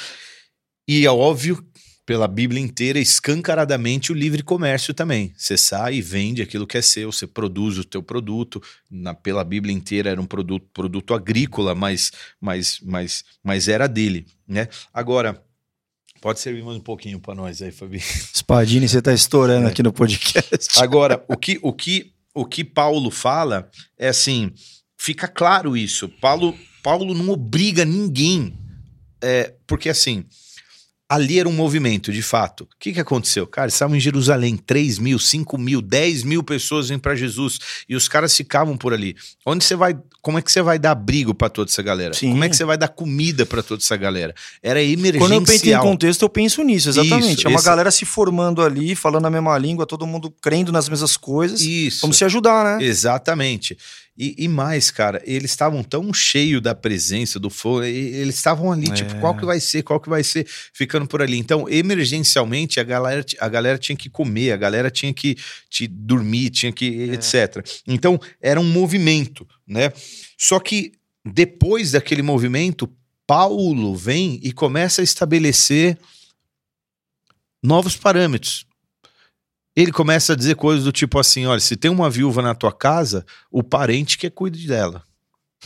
[0.88, 1.64] E é óbvio,
[2.10, 5.32] pela Bíblia inteira, escancaradamente o livre comércio também.
[5.36, 8.60] Você sai e vende aquilo que é seu, você produz o teu produto.
[8.90, 14.26] Na, pela Bíblia inteira era um produto, produto agrícola, mas, mas, mas, mas era dele,
[14.44, 14.66] né?
[14.92, 15.40] Agora,
[16.20, 18.00] pode servir mais um pouquinho para nós aí, Fabi.
[18.00, 19.70] Spadini, você tá estourando É.
[19.70, 20.80] aqui no podcast.
[20.80, 24.50] Agora, o que, o que, o que Paulo fala é assim,
[24.98, 26.08] fica claro isso.
[26.20, 28.58] Paulo, Paulo não obriga ninguém,
[29.22, 30.24] é, porque assim,
[31.10, 32.62] ali era um movimento, de fato.
[32.62, 33.44] O que, que aconteceu?
[33.44, 37.58] Cara, estavam em Jerusalém, 3 mil, 5 mil, 10 mil pessoas vêm para Jesus
[37.88, 39.16] e os caras ficavam por ali.
[39.44, 42.14] Onde você vai, como é que você vai dar abrigo para toda essa galera?
[42.14, 42.30] Sim.
[42.30, 44.32] Como é que você vai dar comida para toda essa galera?
[44.62, 45.18] Era emergencial.
[45.28, 47.38] Quando eu penso em contexto, eu penso nisso, exatamente.
[47.38, 50.70] Isso, é uma esse- galera se formando ali, falando a mesma língua, todo mundo crendo
[50.70, 51.60] nas mesmas coisas.
[51.60, 52.02] Isso.
[52.02, 52.84] Vamos se ajudar, né?
[52.86, 53.76] Exatamente.
[54.22, 58.90] E, e mais, cara, eles estavam tão cheios da presença do fogo, eles estavam ali,
[58.90, 58.92] É.
[58.92, 61.38] tipo, qual que vai ser, qual que vai ser, ficando por ali.
[61.38, 65.36] Então, emergencialmente, a galera, a galera tinha que comer, a galera tinha que
[65.70, 67.14] te dormir, tinha que, É.
[67.14, 67.64] etc.
[67.86, 69.90] Então, era um movimento, né?
[70.36, 70.92] Só que
[71.24, 72.92] depois daquele movimento,
[73.26, 75.96] Paulo vem e começa a estabelecer
[77.62, 78.66] novos parâmetros.
[79.80, 82.72] Ele começa a dizer coisas do tipo assim: olha, se tem uma viúva na tua
[82.72, 85.02] casa, o parente que cuide dela.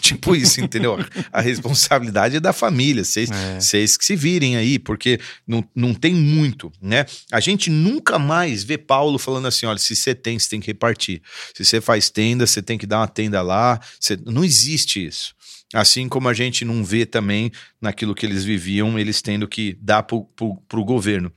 [0.01, 0.99] Tipo isso, entendeu?
[1.33, 3.61] A responsabilidade é da família, vocês É.
[3.61, 7.07] vocês que se virem aí, porque não, não tem muito, né?
[7.31, 10.67] A gente nunca mais vê Paulo falando assim: olha, se você tem, você tem que
[10.67, 11.23] repartir.
[11.55, 13.81] Se você faz tenda, você tem que dar uma tenda lá.
[14.01, 15.33] Você- Não existe isso.
[15.73, 20.03] Assim como a gente não vê também naquilo que eles viviam, eles tendo que dar
[20.03, 21.33] para o governo.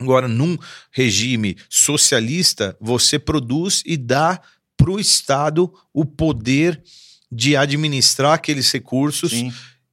[0.00, 0.56] Agora, num
[0.90, 4.40] regime socialista, você produz e dá
[4.76, 6.82] para o Estado o poder
[7.30, 9.32] de administrar aqueles recursos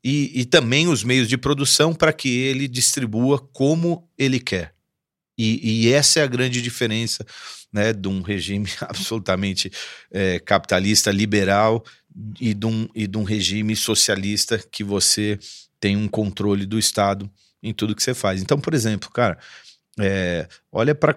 [0.04, 4.74] e, e também os meios de produção para que ele distribua como ele quer.
[5.38, 7.26] E, e essa é a grande diferença
[7.72, 9.72] né, de um regime absolutamente
[10.10, 11.84] eh, capitalista, liberal
[12.40, 15.38] e de, um, e de um regime socialista que você
[15.80, 17.30] tem um controle do Estado
[17.62, 18.42] em tudo que você faz.
[18.42, 19.38] Então, por exemplo, cara,
[20.00, 21.16] é, olha para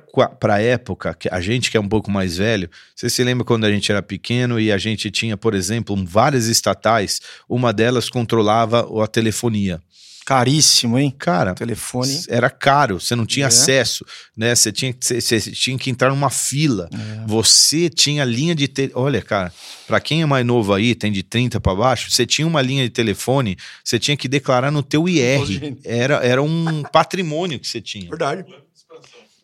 [0.55, 3.65] a época, que a gente que é um pouco mais velho, você se lembra quando
[3.65, 8.87] a gente era pequeno e a gente tinha, por exemplo, várias estatais, uma delas controlava
[9.03, 9.81] a telefonia.
[10.27, 11.13] Caríssimo, hein?
[11.19, 12.23] Cara, Telefone.
[12.29, 13.49] era caro, você não tinha É.
[13.49, 14.05] acesso,
[14.37, 14.55] né?
[14.55, 16.89] Você tinha, que- você, você tinha que entrar numa fila.
[16.93, 17.27] É.
[17.27, 18.93] Você tinha linha de te...
[18.95, 19.53] Olha, cara,
[19.89, 22.85] para quem é mais novo aí, tem de 30 para baixo, você tinha uma linha
[22.85, 25.77] de telefone, você tinha que declarar no teu IR.
[25.85, 28.09] Era, era um patrimônio que você tinha.
[28.09, 28.45] Verdade.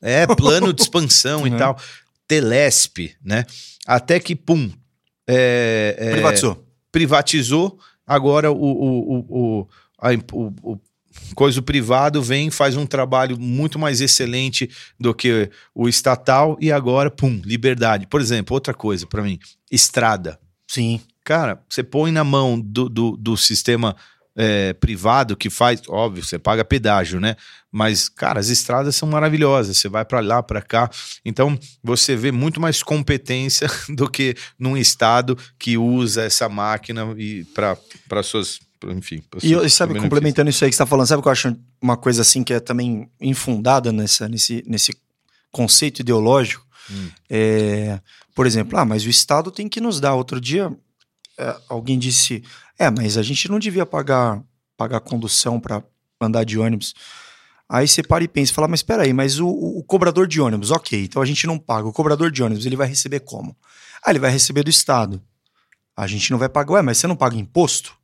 [0.03, 1.57] É, plano de expansão e Uhum.
[1.59, 1.78] tal.
[2.28, 3.44] Telesp, né?
[3.86, 4.70] Até que, pum.
[5.28, 6.64] é, é, Privatizou.
[6.90, 9.26] privatizou, agora o, o, o,
[9.61, 9.68] o,
[10.01, 10.80] a o- o
[11.34, 14.68] coisa privado vem, faz um trabalho muito mais excelente
[15.01, 18.07] do que o estatal e agora, pum, liberdade.
[18.07, 19.38] Por exemplo, outra coisa para mim,
[19.70, 20.38] estrada.
[20.68, 21.01] Sim.
[21.24, 23.97] Cara, você põe na mão do, do, do sistema
[24.37, 27.37] é, privado que faz, óbvio, você paga pedágio, né?
[27.72, 29.78] Mas, cara, as estradas são maravilhosas.
[29.78, 30.91] Você vai para lá, para cá.
[31.24, 37.45] Então, você vê muito mais competência do que num estado que usa essa máquina e
[37.55, 39.22] para suas, enfim.
[39.43, 41.97] E, e sabe, complementando isso aí que você tá falando, sabe que eu acho uma
[41.97, 44.95] coisa assim que é também infundada nessa, nesse, nesse
[45.51, 46.64] conceito ideológico?
[46.91, 47.09] Hum.
[47.28, 48.01] É,
[48.34, 50.14] por exemplo, ah, mas o Estado tem que nos dar.
[50.14, 50.70] Outro dia,
[51.39, 52.43] é, alguém disse,
[52.79, 54.43] é, mas a gente não devia pagar,
[54.77, 55.83] pagar condução para
[56.20, 56.95] andar de ônibus.
[57.68, 60.41] Aí você para e pensa, e fala, mas espera aí, mas o, o cobrador de
[60.41, 61.89] ônibus, ok, então a gente não paga.
[61.89, 63.57] O cobrador de ônibus, ele vai receber como?
[64.05, 65.20] Ah, ele vai receber do Estado.
[65.97, 67.97] A gente não vai pagar, ué, mas você não paga imposto?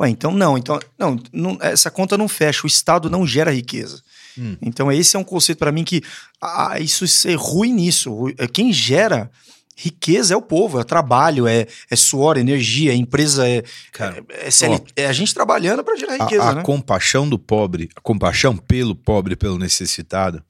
[0.00, 4.02] Ué, então não, então não, não, essa conta não fecha, o Estado não gera riqueza.
[4.36, 4.56] Hum.
[4.60, 6.02] Então esse é um conceito para mim que
[6.40, 8.10] ah, isso é ruim nisso.
[8.52, 9.30] Quem gera
[9.76, 13.62] riqueza é o povo, é trabalho, é, é suor, energia, é empresa, é,
[13.92, 16.62] Cara, é, é CL é a gente trabalhando para gerar a, riqueza, a né?
[16.62, 20.42] compaixão do pobre, a compaixão pelo pobre, pelo necessitado,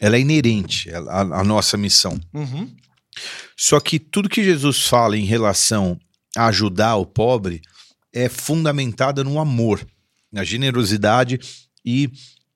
[0.00, 2.18] ela é inerente à, à- à nossa missão.
[2.32, 2.68] Uhum.
[3.56, 5.98] Só que tudo que Jesus fala em relação
[6.36, 7.60] a ajudar o pobre
[8.12, 9.86] é fundamentada no amor,
[10.32, 11.38] na generosidade
[11.84, 12.10] e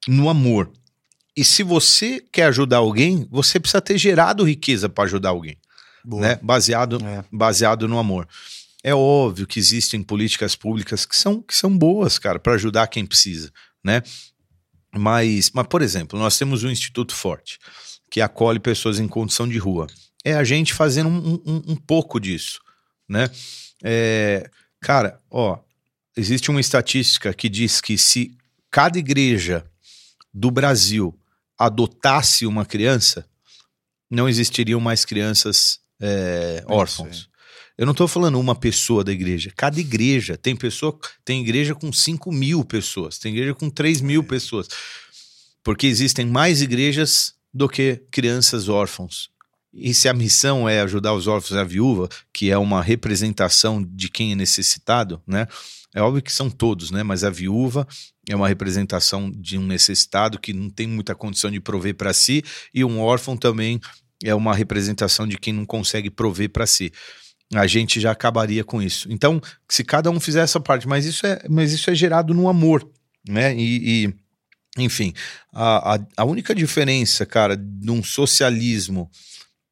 [0.09, 0.70] no amor.
[1.36, 5.57] E se você quer ajudar alguém, você precisa ter gerado riqueza para ajudar alguém.
[6.05, 6.22] Boa.
[6.22, 6.38] né?
[6.42, 7.24] Baseado, É.
[7.32, 8.28] baseado no amor.
[8.82, 13.07] É óbvio que existem políticas públicas que são, que são boas, cara, para ajudar quem
[13.07, 13.50] precisa,
[13.82, 14.02] né?
[14.94, 17.59] Mas, mas, por exemplo, nós temos o Instituto Forte,
[18.11, 19.86] que acolhe pessoas em condição de rua.
[20.24, 22.61] É a gente fazendo um, um, um pouco disso,
[23.09, 23.28] né?
[23.82, 24.48] É,
[24.80, 25.59] cara, ó,
[26.16, 28.36] existe uma estatística que diz que se
[28.70, 29.64] cada igreja
[30.32, 31.18] do Brasil
[31.59, 33.26] adotasse uma criança,
[34.11, 37.28] não existiriam mais crianças é, órfãos.
[37.76, 39.53] Eu não estou falando uma pessoa da igreja.
[39.57, 44.22] Cada igreja tem pessoa, tem igreja com 5 mil pessoas, tem igreja com 3 mil
[44.22, 44.68] pessoas.
[45.62, 49.28] Porque existem mais igrejas do que crianças órfãos.
[49.72, 53.82] E se a missão é ajudar os órfãos e a viúva, que é uma representação
[53.82, 55.49] de quem é necessitado, né?
[55.92, 57.03] É óbvio que são todos, né?
[57.03, 57.86] Mas a viúva
[58.28, 62.45] é uma representação de um necessitado que não tem muita condição de prover para si,
[62.72, 63.80] e um órfão também
[64.25, 66.93] é uma representação de quem não consegue prover para si.
[67.55, 69.07] A gente já acabaria com isso.
[69.12, 72.49] Então, se cada um fizer essa parte, mas isso é, mas isso é gerado no
[72.49, 72.89] amor,
[73.29, 73.55] né?
[73.55, 74.14] E, e,
[74.79, 75.12] enfim,
[75.53, 79.11] a, a, a única diferença, cara, de um socialismo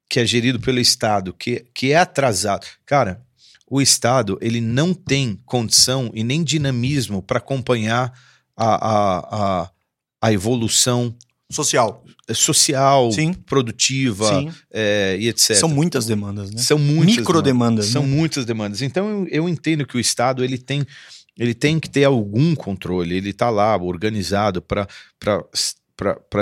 [0.08, 3.22] que é gerido pelo Estado, que, que é atrasado, cara,
[3.66, 8.12] o Estado ele não tem condição e nem dinamismo para acompanhar
[8.54, 9.70] a, a, a,
[10.20, 11.16] a evolução
[11.52, 12.04] Social.
[12.34, 13.32] social, Sim.
[13.32, 14.50] produtiva Sim.
[14.72, 15.54] é, e etc.
[15.54, 16.60] São muitas demandas, né?
[16.60, 18.08] São muitas Microdemandas, São né?
[18.08, 18.80] muitas demandas.
[18.82, 20.86] Então eu, eu entendo que o Estado ele tem,
[21.38, 23.16] ele tem que ter algum controle.
[23.16, 24.88] Ele está lá organizado para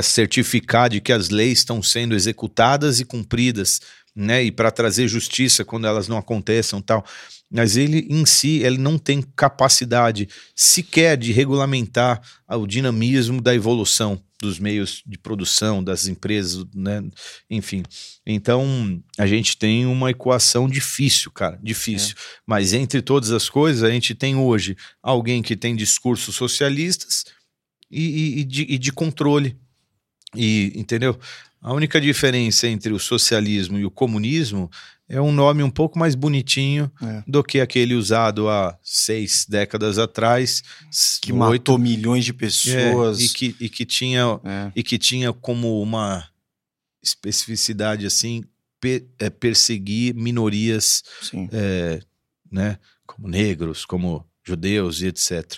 [0.03, 3.81] certificar de que as leis estão sendo executadas e cumpridas,
[4.15, 4.45] né?
[4.45, 7.05] E para trazer justiça quando elas não aconteçam, tal.
[7.51, 14.23] Mas ele em si ele não tem capacidade sequer de regulamentar o dinamismo da evolução
[14.41, 17.03] dos meios de produção, das empresas, né?
[17.51, 17.83] Enfim.
[18.27, 22.15] Então, a gente tem uma equação difícil, cara, difícil.
[22.47, 27.25] Mas entre todas as coisas, a gente tem hoje alguém que tem discursos socialistas
[27.91, 29.57] e, e- e de, e de controle.
[30.35, 31.19] E, entendeu?
[31.61, 34.71] A única diferença entre o socialismo e o comunismo
[35.11, 37.23] é um nome um pouco mais bonitinho É.
[37.27, 40.63] do que aquele usado há seis décadas atrás,
[41.21, 43.21] Que oito matou milhões de é, pessoas.
[43.21, 44.73] e, que, e que tinha É.
[44.75, 46.27] e que tinha como uma
[47.03, 48.45] especificidade assim
[48.81, 51.03] pe- é, perseguir minorias,
[51.53, 52.01] é,
[52.51, 55.57] né, como negros, como judeus e etc,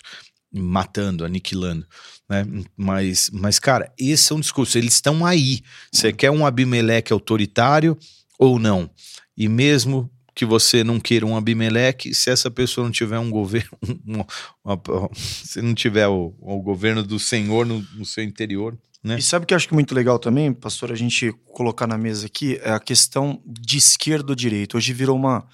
[0.53, 1.85] matando, aniquilando,
[2.29, 2.45] né?
[2.77, 4.77] Mas, mas cara, esse é um discurso.
[4.77, 5.61] Eles estão aí.
[5.91, 7.97] Você quer um Abimeleque autoritário
[8.37, 8.89] ou não?
[9.37, 13.77] E mesmo que você não queira um Abimeleque, se essa pessoa não tiver um governo,
[14.07, 14.23] um-
[14.63, 19.17] uma- se não tiver o, o governo do Senhor no, no seu interior, né?
[19.19, 21.97] E sabe que eu acho que é muito legal também, pastor, a gente colocar na
[21.97, 24.77] mesa aqui, é a questão de esquerda ou direita.
[24.77, 25.45] Hoje virou uma,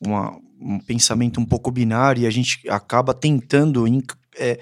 [0.00, 3.86] uma- um pensamento um pouco binário e a gente acaba tentando
[4.38, 4.60] é,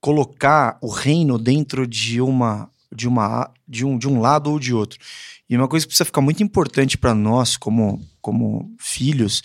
[0.00, 4.72] colocar o reino dentro de uma de uma de um, de um lado ou de
[4.74, 4.98] outro.
[5.48, 9.42] E uma coisa que precisa ficar muito importante para nós como como filhos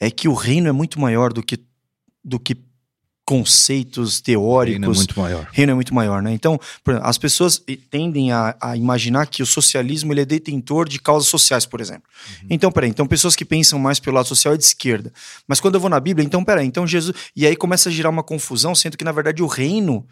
[0.00, 1.58] é que o reino é muito maior do que
[2.24, 2.56] do que
[3.24, 5.48] conceitos teóricos Ainda é muito maior.
[5.52, 6.32] reino é muito maior, né?
[6.32, 6.58] Então,
[7.02, 11.64] as pessoas tendem a, a imaginar que o socialismo ele é detentor de causas sociais,
[11.64, 12.02] por exemplo.
[12.50, 15.12] Então, peraí, então pessoas que pensam mais pelo lado social é de esquerda.
[15.46, 17.16] Mas quando eu vou na Bíblia, então, peraí, então Jesus.
[17.34, 20.06] E aí começa a girar uma confusão, sendo que, na verdade, o reino.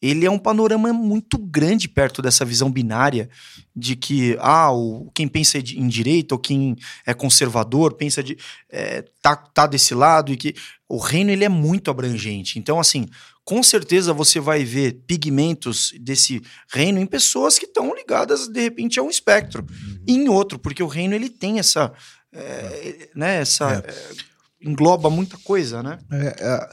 [0.00, 3.28] Ele é um panorama muito grande perto dessa visão binária
[3.74, 6.76] de que ah, o, quem pensa em direita ou quem
[7.06, 8.36] é conservador pensa de
[8.70, 10.54] é, tá, tá desse lado e que
[10.88, 12.58] o reino ele é muito abrangente.
[12.58, 13.06] Então, assim,
[13.44, 18.98] com certeza você vai ver pigmentos desse reino em pessoas que estão ligadas, de repente,
[18.98, 19.64] a um espectro.
[20.06, 21.92] E em outro, porque o reino ele tem essa.
[22.32, 25.98] é, né, essa é, engloba muita coisa, né?
[26.10, 26.70] É, é,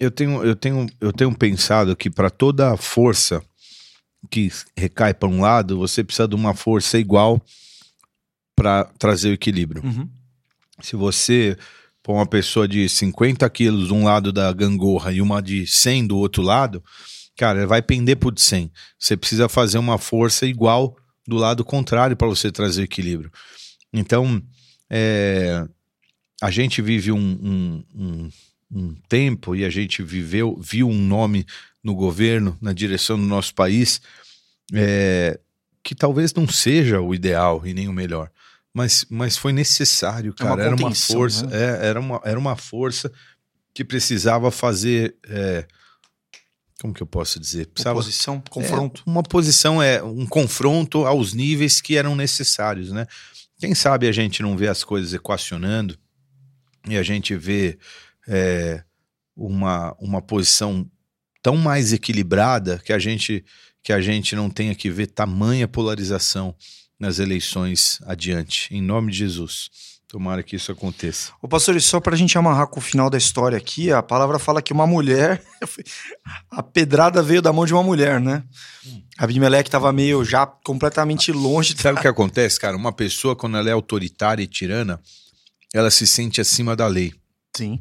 [0.00, 3.42] eu, tenho, eu, tenho, eu tenho pensado que para toda a força
[4.30, 7.40] que recai para um lado, você precisa de uma força igual
[8.56, 9.82] para trazer o equilíbrio.
[10.80, 11.56] Se você
[12.02, 16.06] pôr uma pessoa de 50 quilos de um lado da gangorra e uma de 100
[16.06, 16.82] do outro lado,
[17.36, 18.72] cara, vai pender de 100.
[18.98, 20.96] Você precisa fazer uma força igual
[21.26, 23.30] do lado contrário para você trazer equilíbrio.
[23.92, 24.42] Então,
[24.88, 25.66] é,
[26.40, 28.30] a gente vive um, um, um,
[28.72, 31.44] um tempo e a gente viveu, viu um nome
[31.82, 34.00] no governo, na direção do nosso país,
[34.72, 35.38] é,
[35.82, 38.30] que talvez não seja o ideal e nem o melhor.
[38.72, 40.62] Mas, mas foi necessário, É uma cara.
[40.66, 41.56] era uma força, né?
[41.56, 43.10] é, era, uma, era uma força
[43.74, 45.16] que precisava fazer.
[45.28, 45.66] é,
[46.80, 47.66] como que eu posso dizer?
[47.66, 49.02] Precisava, Oposição, confronto.
[49.06, 53.06] é, uma posição é um confronto aos níveis que eram necessários, né?
[53.58, 55.98] Quem sabe a gente não vê as coisas equacionando
[56.88, 57.78] e a gente vê
[58.28, 58.82] é,
[59.36, 60.86] uma, uma posição
[61.42, 63.44] tão mais equilibrada que a gente
[63.82, 66.54] que a gente não tenha que ver tamanha polarização
[66.98, 68.68] nas eleições adiante.
[68.74, 69.70] Em nome de Jesus.
[70.06, 71.32] Tomara que isso aconteça.
[71.40, 74.02] Ô pastor, e só para a gente amarrar com o final da história aqui, a
[74.02, 75.42] palavra fala que uma mulher,
[76.50, 78.42] a pedrada veio da mão de uma mulher, né?
[78.84, 79.02] Hum.
[79.16, 81.76] Abimeleque estava meio já completamente longe.
[81.78, 82.76] Sabe o que acontece, cara?
[82.76, 85.00] Uma pessoa, quando ela é autoritária e tirana,
[85.72, 87.14] ela se sente acima da lei.
[87.56, 87.80] Sim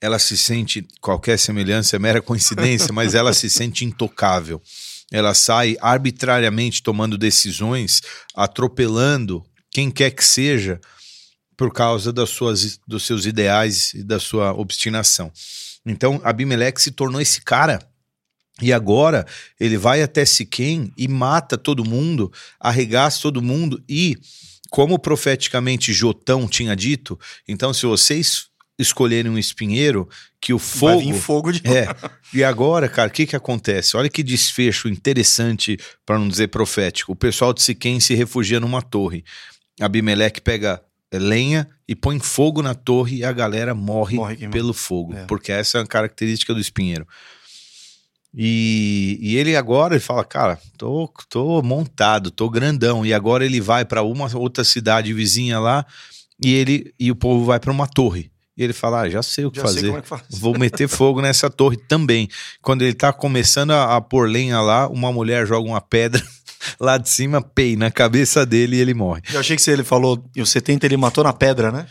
[0.00, 4.62] ela se sente, qualquer semelhança é mera coincidência, mas ela se sente intocável.
[5.10, 8.02] Ela sai arbitrariamente tomando decisões,
[8.34, 10.80] atropelando quem quer que seja,
[11.56, 15.32] por causa das suas, dos seus ideais e da sua obstinação.
[15.84, 17.80] Então, Abimeleque se tornou esse cara.
[18.60, 19.26] E agora
[19.58, 24.16] ele vai até Siquém e mata todo mundo, arregaça todo mundo e,
[24.68, 30.08] como profeticamente Jotão tinha dito, então se vocês escolherem um espinheiro
[30.40, 30.96] que o fogo.
[30.96, 31.88] Vai vir fogo de É.
[32.32, 33.96] E agora, cara, o que que acontece?
[33.96, 37.12] Olha que desfecho interessante, para não dizer profético.
[37.12, 39.24] O pessoal de Siquém se refugia numa torre.
[39.80, 45.14] Abimeleque pega lenha e põe fogo na torre e a galera morre, morre pelo fogo,
[45.14, 45.24] é.
[45.24, 47.06] porque essa é a característica do espinheiro.
[48.34, 53.04] E, e, ele agora ele fala, cara, tô, tô montado, tô grandão.
[53.04, 55.86] E agora ele vai para uma outra cidade vizinha lá
[56.42, 58.30] e ele e o povo vai para uma torre.
[58.58, 59.94] E ele fala: ah, já sei o que já fazer.
[59.94, 60.22] É que faz.
[60.40, 62.28] Vou meter fogo nessa torre também.
[62.60, 66.20] Quando ele tá começando a, a pôr lenha lá, uma mulher joga uma pedra
[66.80, 69.22] lá de cima, pei, na cabeça dele e ele morre.
[69.32, 71.86] Eu achei que você, ele falou, e o 70 ele matou na pedra, né?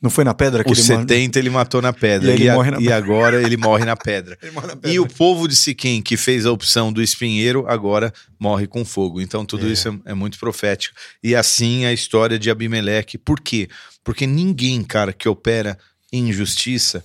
[0.00, 2.34] Não foi na pedra que o ele 70 ele matou na pedra.
[2.34, 2.80] E, e, a, na...
[2.80, 4.38] e agora ele morre na pedra.
[4.52, 4.90] morre na pedra.
[4.90, 9.20] E o povo de Siquim, que fez a opção do espinheiro, agora morre com fogo.
[9.20, 9.70] Então tudo é.
[9.70, 10.94] isso é, é, muito profético.
[11.22, 13.18] E assim a história de Abimeleque.
[13.18, 13.68] Por quê?
[14.04, 15.78] Porque ninguém, cara, que opera
[16.18, 17.04] injustiça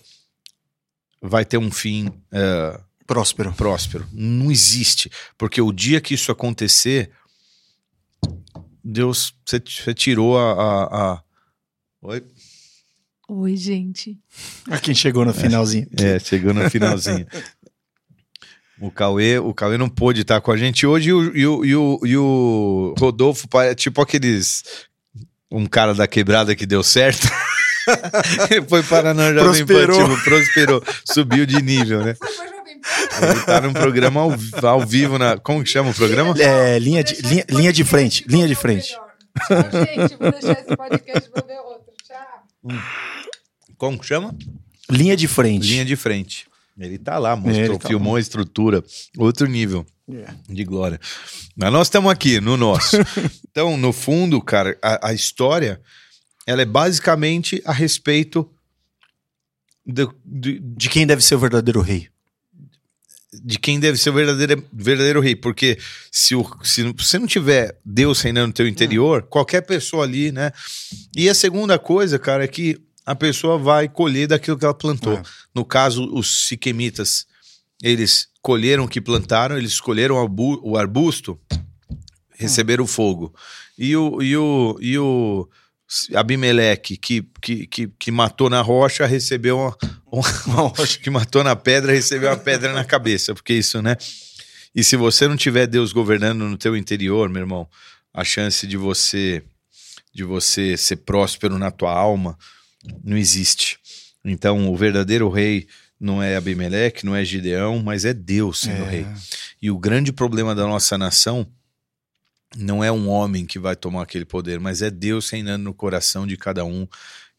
[1.22, 3.54] vai ter um fim uh, próspero.
[3.54, 4.08] Próspero.
[4.12, 5.12] Não existe.
[5.38, 7.12] Porque o dia que isso acontecer,
[8.84, 11.24] Deus, você tirou a, a, a...
[12.02, 12.24] Oi?
[13.30, 14.20] Oi, gente.
[14.70, 15.88] A quem chegou no finalzinho.
[16.00, 17.26] É, é chegou no finalzinho.
[18.82, 21.66] O Cauê, o Cauê não pôde estar com a gente hoje e o, e o,
[21.66, 23.48] e o, e o Rodolfo,
[23.78, 24.64] tipo aqueles.
[25.52, 27.28] Um cara da quebrada que deu certo.
[28.68, 30.00] foi para na Jovem prosperou.
[30.00, 32.16] Pan, tipo, prosperou, subiu de nível, né?
[33.22, 34.32] Ele tá num programa ao,
[34.64, 35.38] ao, vivo na.
[35.38, 36.34] Como que chama o programa?
[36.40, 38.26] É, linha de, linha, linha de frente.
[38.28, 38.90] Linha de frente.
[38.90, 39.08] Tchau,
[39.72, 40.16] gente.
[40.18, 41.94] Vou deixar esse podcast vou ver outro.
[42.04, 42.80] Tchau.
[43.78, 44.36] Como que chama?
[44.90, 45.68] Linha de frente.
[45.68, 46.48] Linha de frente.
[46.80, 48.84] Ele tá lá, mostrou, tá filmou a estrutura.
[49.18, 50.36] Outro nível yeah.
[50.50, 51.00] de glória.
[51.56, 52.98] Mas nós estamos aqui, no nosso.
[53.50, 55.80] então, no fundo, cara, a, a história
[56.46, 58.50] ela é basicamente a respeito
[59.86, 62.10] do, de, de quem deve ser o verdadeiro rei.
[63.34, 65.36] De quem deve ser o verdadeiro, verdadeiro rei.
[65.36, 65.78] Porque
[66.12, 70.52] se, o, se você não tiver Deus reinando no teu interior, qualquer pessoa ali, né?
[71.16, 75.14] E a segunda coisa, cara, é que a pessoa vai colher daquilo que ela plantou.
[75.14, 75.24] É.
[75.56, 77.26] No caso, os siquemitas,
[77.82, 81.40] eles colheram o que plantaram, eles escolheram o arbusto,
[82.32, 83.34] receberam o fogo.
[83.78, 85.50] E o, e o, e o
[86.16, 89.78] Abimeleque, que, que, que, que matou na rocha, recebeu uma,
[90.48, 93.98] uma, rocha que matou na pedra, recebeu uma pedra na cabeça, porque isso, né?
[94.74, 97.68] E se você não tiver Deus governando no teu interior, meu irmão,
[98.14, 99.44] a chance de você
[100.14, 102.38] de você ser próspero na tua alma
[103.04, 103.78] não existe.
[104.26, 105.68] Então, o verdadeiro rei
[106.00, 108.90] não é Abimeleque, não é Gideão, mas é Deus sendo é.
[108.90, 109.08] rei.
[109.62, 111.48] E o grande problema da nossa nação
[112.56, 116.28] não é um homem que vai tomar aquele poder, mas é Deus reinando no coração
[116.28, 116.88] de cada um.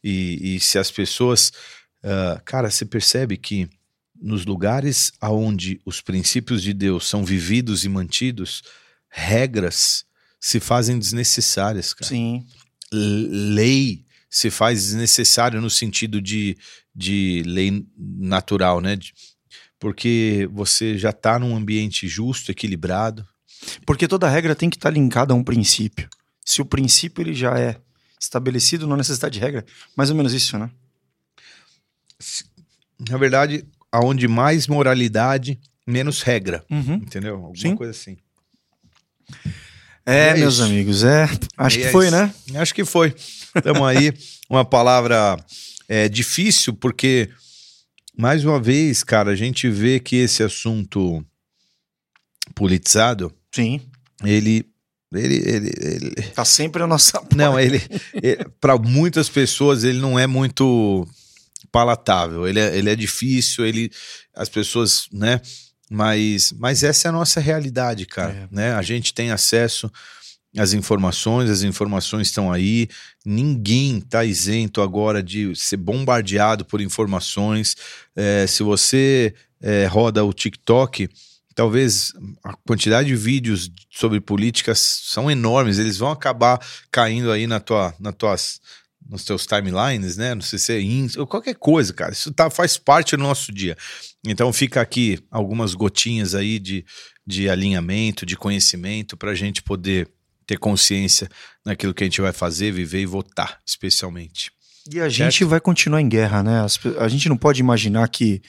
[0.03, 1.51] E, e se as pessoas.
[2.03, 3.69] Uh, cara, você percebe que
[4.21, 8.63] nos lugares onde os princípios de Deus são vividos e mantidos,
[9.09, 10.05] regras
[10.39, 12.09] se fazem desnecessárias, cara.
[12.09, 12.45] Sim.
[12.91, 16.57] Lei se faz desnecessária no sentido de,
[16.93, 18.97] de lei natural, né?
[19.83, 23.27] porque você já está num ambiente justo, equilibrado,
[23.85, 26.09] porque toda regra tem que estar tá linkada a um princípio.
[26.45, 27.77] Se o princípio ele já é
[28.19, 29.65] estabelecido, não necessita de regra.
[29.95, 30.69] Mais ou menos isso, né?
[33.09, 36.63] Na verdade, aonde mais moralidade, menos regra.
[36.69, 36.95] Uhum.
[36.95, 37.35] Entendeu?
[37.35, 37.75] Alguma Sim.
[37.75, 38.17] coisa assim.
[40.05, 40.63] É, é meus isso.
[40.63, 41.29] amigos, é.
[41.57, 42.15] Acho e que é foi, isso.
[42.15, 42.33] né?
[42.55, 43.15] Acho que foi.
[43.55, 44.13] Estamos aí.
[44.49, 45.37] uma palavra
[45.87, 47.29] é, difícil, porque,
[48.17, 51.25] mais uma vez, cara, a gente vê que esse assunto
[52.53, 53.79] politizado Sim.
[54.23, 54.65] Ele
[55.13, 56.21] Ele, ele, ele...
[56.33, 57.21] Tá sempre a nossa.
[57.35, 57.81] Não, ele,
[58.13, 61.07] ele para muitas pessoas ele não é muito
[61.71, 62.47] palatável.
[62.47, 63.91] Ele é, ele é difícil, ele
[64.35, 65.39] as pessoas, né?
[65.89, 68.49] Mas, mas essa é a nossa realidade, cara.
[68.51, 68.55] É.
[68.55, 68.73] Né?
[68.73, 69.91] A gente tem acesso
[70.57, 72.87] às informações, as informações estão aí.
[73.23, 77.75] Ninguém está isento agora de ser bombardeado por informações.
[78.15, 81.09] É, se você é, roda o TikTok,
[81.53, 85.79] talvez a quantidade de vídeos sobre políticas são enormes.
[85.79, 86.59] Eles vão acabar
[86.91, 88.59] caindo aí na tua, na tuas,
[89.07, 90.33] nos teus timelines, né?
[90.33, 92.11] Não sei se é ins, ou qualquer coisa, cara.
[92.11, 93.77] Isso tá, faz parte do nosso dia.
[94.25, 96.85] Então fica aqui algumas gotinhas aí de,
[97.25, 100.09] de alinhamento, de conhecimento, para a gente poder
[100.45, 101.29] ter consciência
[101.65, 104.51] naquilo que a gente vai fazer, viver e votar, especialmente.
[104.91, 106.65] E a gente vai continuar em guerra, né?
[106.99, 108.41] A gente não pode imaginar que,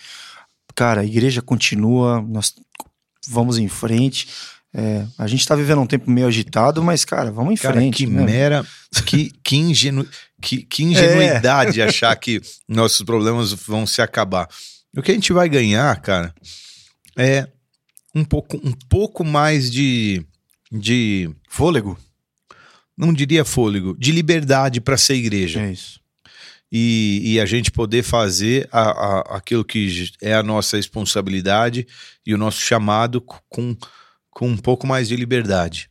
[0.74, 2.54] cara, a igreja continua, nós
[3.28, 4.28] vamos em frente.
[4.76, 7.98] É, a gente tá vivendo um tempo meio agitado, mas, cara, vamos em Cara, frente.
[7.98, 8.24] que né?
[8.24, 8.66] mera,
[9.06, 10.06] que, que, ingenu,
[10.42, 14.48] que, que ingenuidade achar que nossos problemas vão se acabar.
[14.96, 16.34] O que a gente vai ganhar, cara,
[17.16, 17.46] é
[18.14, 20.24] um pouco, um pouco mais de,
[20.72, 21.96] de, Fôlego?
[22.96, 25.60] não diria fôlego, de liberdade para ser igreja.
[25.60, 26.00] É isso.
[26.76, 31.86] E, e a gente poder fazer a, a- aquilo que é a nossa responsabilidade
[32.26, 33.76] e o nosso chamado com,
[34.28, 35.88] com um pouco mais de liberdade.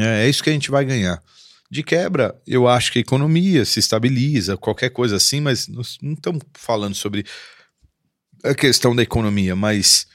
[0.00, 1.22] É, é isso que a gente vai ganhar.
[1.70, 5.82] De quebra, eu acho que a economia se estabiliza, qualquer coisa assim, mas não
[6.14, 7.26] estamos falando sobre
[8.42, 10.06] a questão da economia, mas,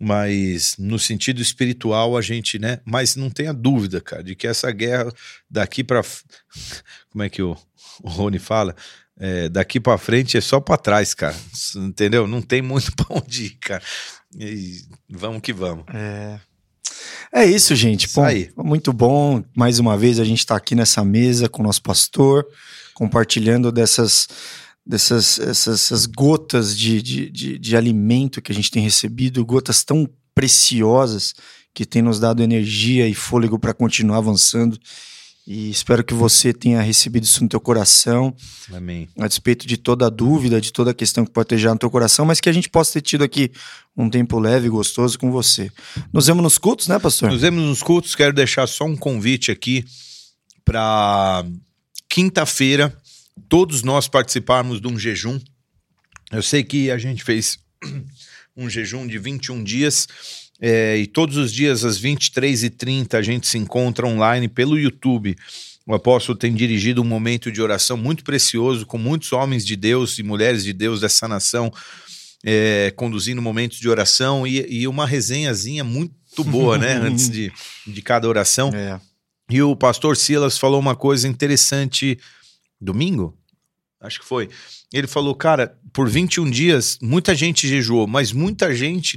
[0.00, 2.80] mas no sentido espiritual a gente, né?
[2.86, 5.12] Mas não tenha dúvida, cara, de que essa guerra
[5.50, 6.02] daqui para
[7.10, 7.54] como é que o,
[8.02, 8.74] o Rony fala?
[9.20, 11.36] É, daqui para frente é só para trás, cara.
[11.76, 12.26] Entendeu?
[12.26, 13.82] Não tem muito pra onde ir, cara.
[14.38, 15.84] E vamos que vamos.
[15.92, 16.38] É.
[17.32, 18.08] É isso, gente.
[18.14, 18.64] Bom.
[18.64, 19.42] Muito bom.
[19.54, 22.46] Mais uma vez a gente está aqui nessa mesa com o nosso pastor,
[22.94, 24.28] compartilhando dessas,
[24.86, 29.84] dessas essas, essas gotas de, de, de, de alimento que a gente tem recebido, gotas
[29.84, 31.34] tão preciosas
[31.74, 34.78] que tem nos dado energia e fôlego para continuar avançando.
[35.50, 38.36] E espero que você tenha recebido isso no teu coração,
[38.70, 39.08] Amém.
[39.18, 41.78] a despeito de toda a dúvida, de toda a questão que pode ter já no
[41.78, 43.50] teu coração, mas que a gente possa ter tido aqui
[43.96, 45.72] um tempo leve e gostoso com você.
[46.12, 47.30] Nos vemos nos cultos, né, pastor?
[47.30, 48.14] Nos vemos nos cultos.
[48.14, 49.86] Quero deixar só um convite aqui
[50.66, 51.46] para
[52.10, 52.94] quinta-feira,
[53.48, 55.40] todos nós participarmos de um jejum.
[56.30, 57.58] Eu sei que a gente fez
[58.54, 60.08] um jejum de 21 dias.
[60.60, 65.36] É, e todos os dias, às 23h30, a gente se encontra online pelo YouTube.
[65.86, 70.18] O apóstolo tem dirigido um momento de oração muito precioso com muitos homens de Deus
[70.18, 71.72] e mulheres de Deus dessa nação,
[72.44, 76.94] é, conduzindo momentos de oração e, e uma resenhazinha muito boa, né?
[77.00, 77.52] Antes de,
[77.86, 78.70] de cada oração.
[78.74, 79.00] É.
[79.48, 82.18] E o pastor Silas falou uma coisa interessante
[82.80, 83.36] domingo?
[84.00, 84.48] Acho que foi.
[84.92, 89.16] Ele falou, cara, por 21 dias, muita gente jejuou, mas muita gente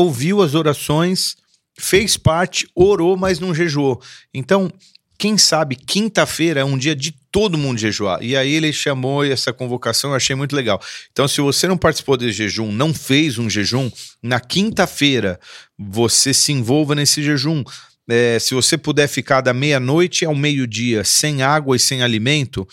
[0.00, 1.36] ouviu as orações,
[1.78, 4.00] fez parte, orou, mas não jejuou.
[4.34, 4.70] Então,
[5.18, 8.22] quem sabe quinta-feira é um dia de todo mundo jejuar.
[8.22, 10.80] E aí ele chamou essa convocação, eu achei muito legal.
[11.12, 13.90] Então, se você não participou desse jejum, não fez um jejum,
[14.22, 15.38] na quinta-feira
[15.78, 17.62] você se envolva nesse jejum.
[18.08, 22.66] É, se você puder ficar da meia-noite ao meio-dia sem água e sem alimento,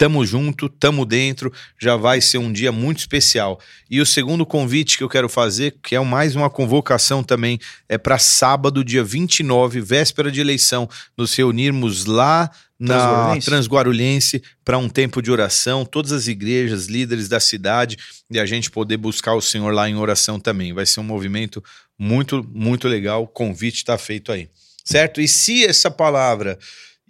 [0.00, 3.60] tamo junto, tamo dentro, já vai ser um dia muito especial.
[3.90, 7.98] E o segundo convite que eu quero fazer, que é mais uma convocação também, é
[7.98, 10.88] para sábado, dia 29, véspera de eleição,
[11.18, 13.44] nos reunirmos lá na Transguarulhense?
[13.44, 17.98] Transguarulhense para um tempo de oração, todas as igrejas, líderes da cidade,
[18.30, 20.72] e a gente poder buscar o Senhor lá em oração também.
[20.72, 21.62] Vai ser um movimento
[21.98, 23.24] muito, muito legal.
[23.24, 24.48] O convite está feito aí.
[24.82, 25.20] Certo?
[25.20, 26.58] E se essa palavra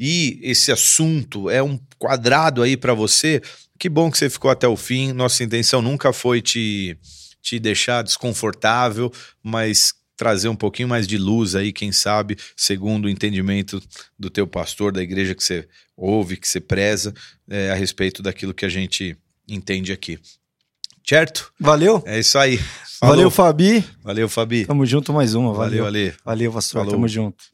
[0.03, 3.43] e esse assunto é um quadrado aí para você,
[3.79, 5.13] que bom que você ficou até o fim.
[5.13, 6.97] Nossa intenção nunca foi te,
[7.43, 13.09] te deixar desconfortável, mas trazer um pouquinho mais de luz aí, quem sabe, segundo o
[13.11, 13.83] entendimento
[14.19, 17.13] do teu pastor, da igreja que você ouve, que você preza,
[17.49, 20.19] é, a respeito daquilo que a gente entende aqui.
[21.07, 21.53] Certo?
[21.61, 22.03] Valeu?
[22.07, 22.57] É isso aí.
[23.03, 23.31] Valeu, Falou.
[23.31, 23.85] Fabi.
[24.03, 24.65] Valeu, Fabi.
[24.65, 25.53] Tamo junto mais uma.
[25.53, 26.07] Valeu, Valeu.
[26.07, 26.15] Ale.
[26.25, 26.81] Valeu, pastor.
[26.81, 26.95] Falou.
[26.95, 27.45] Tamo junto.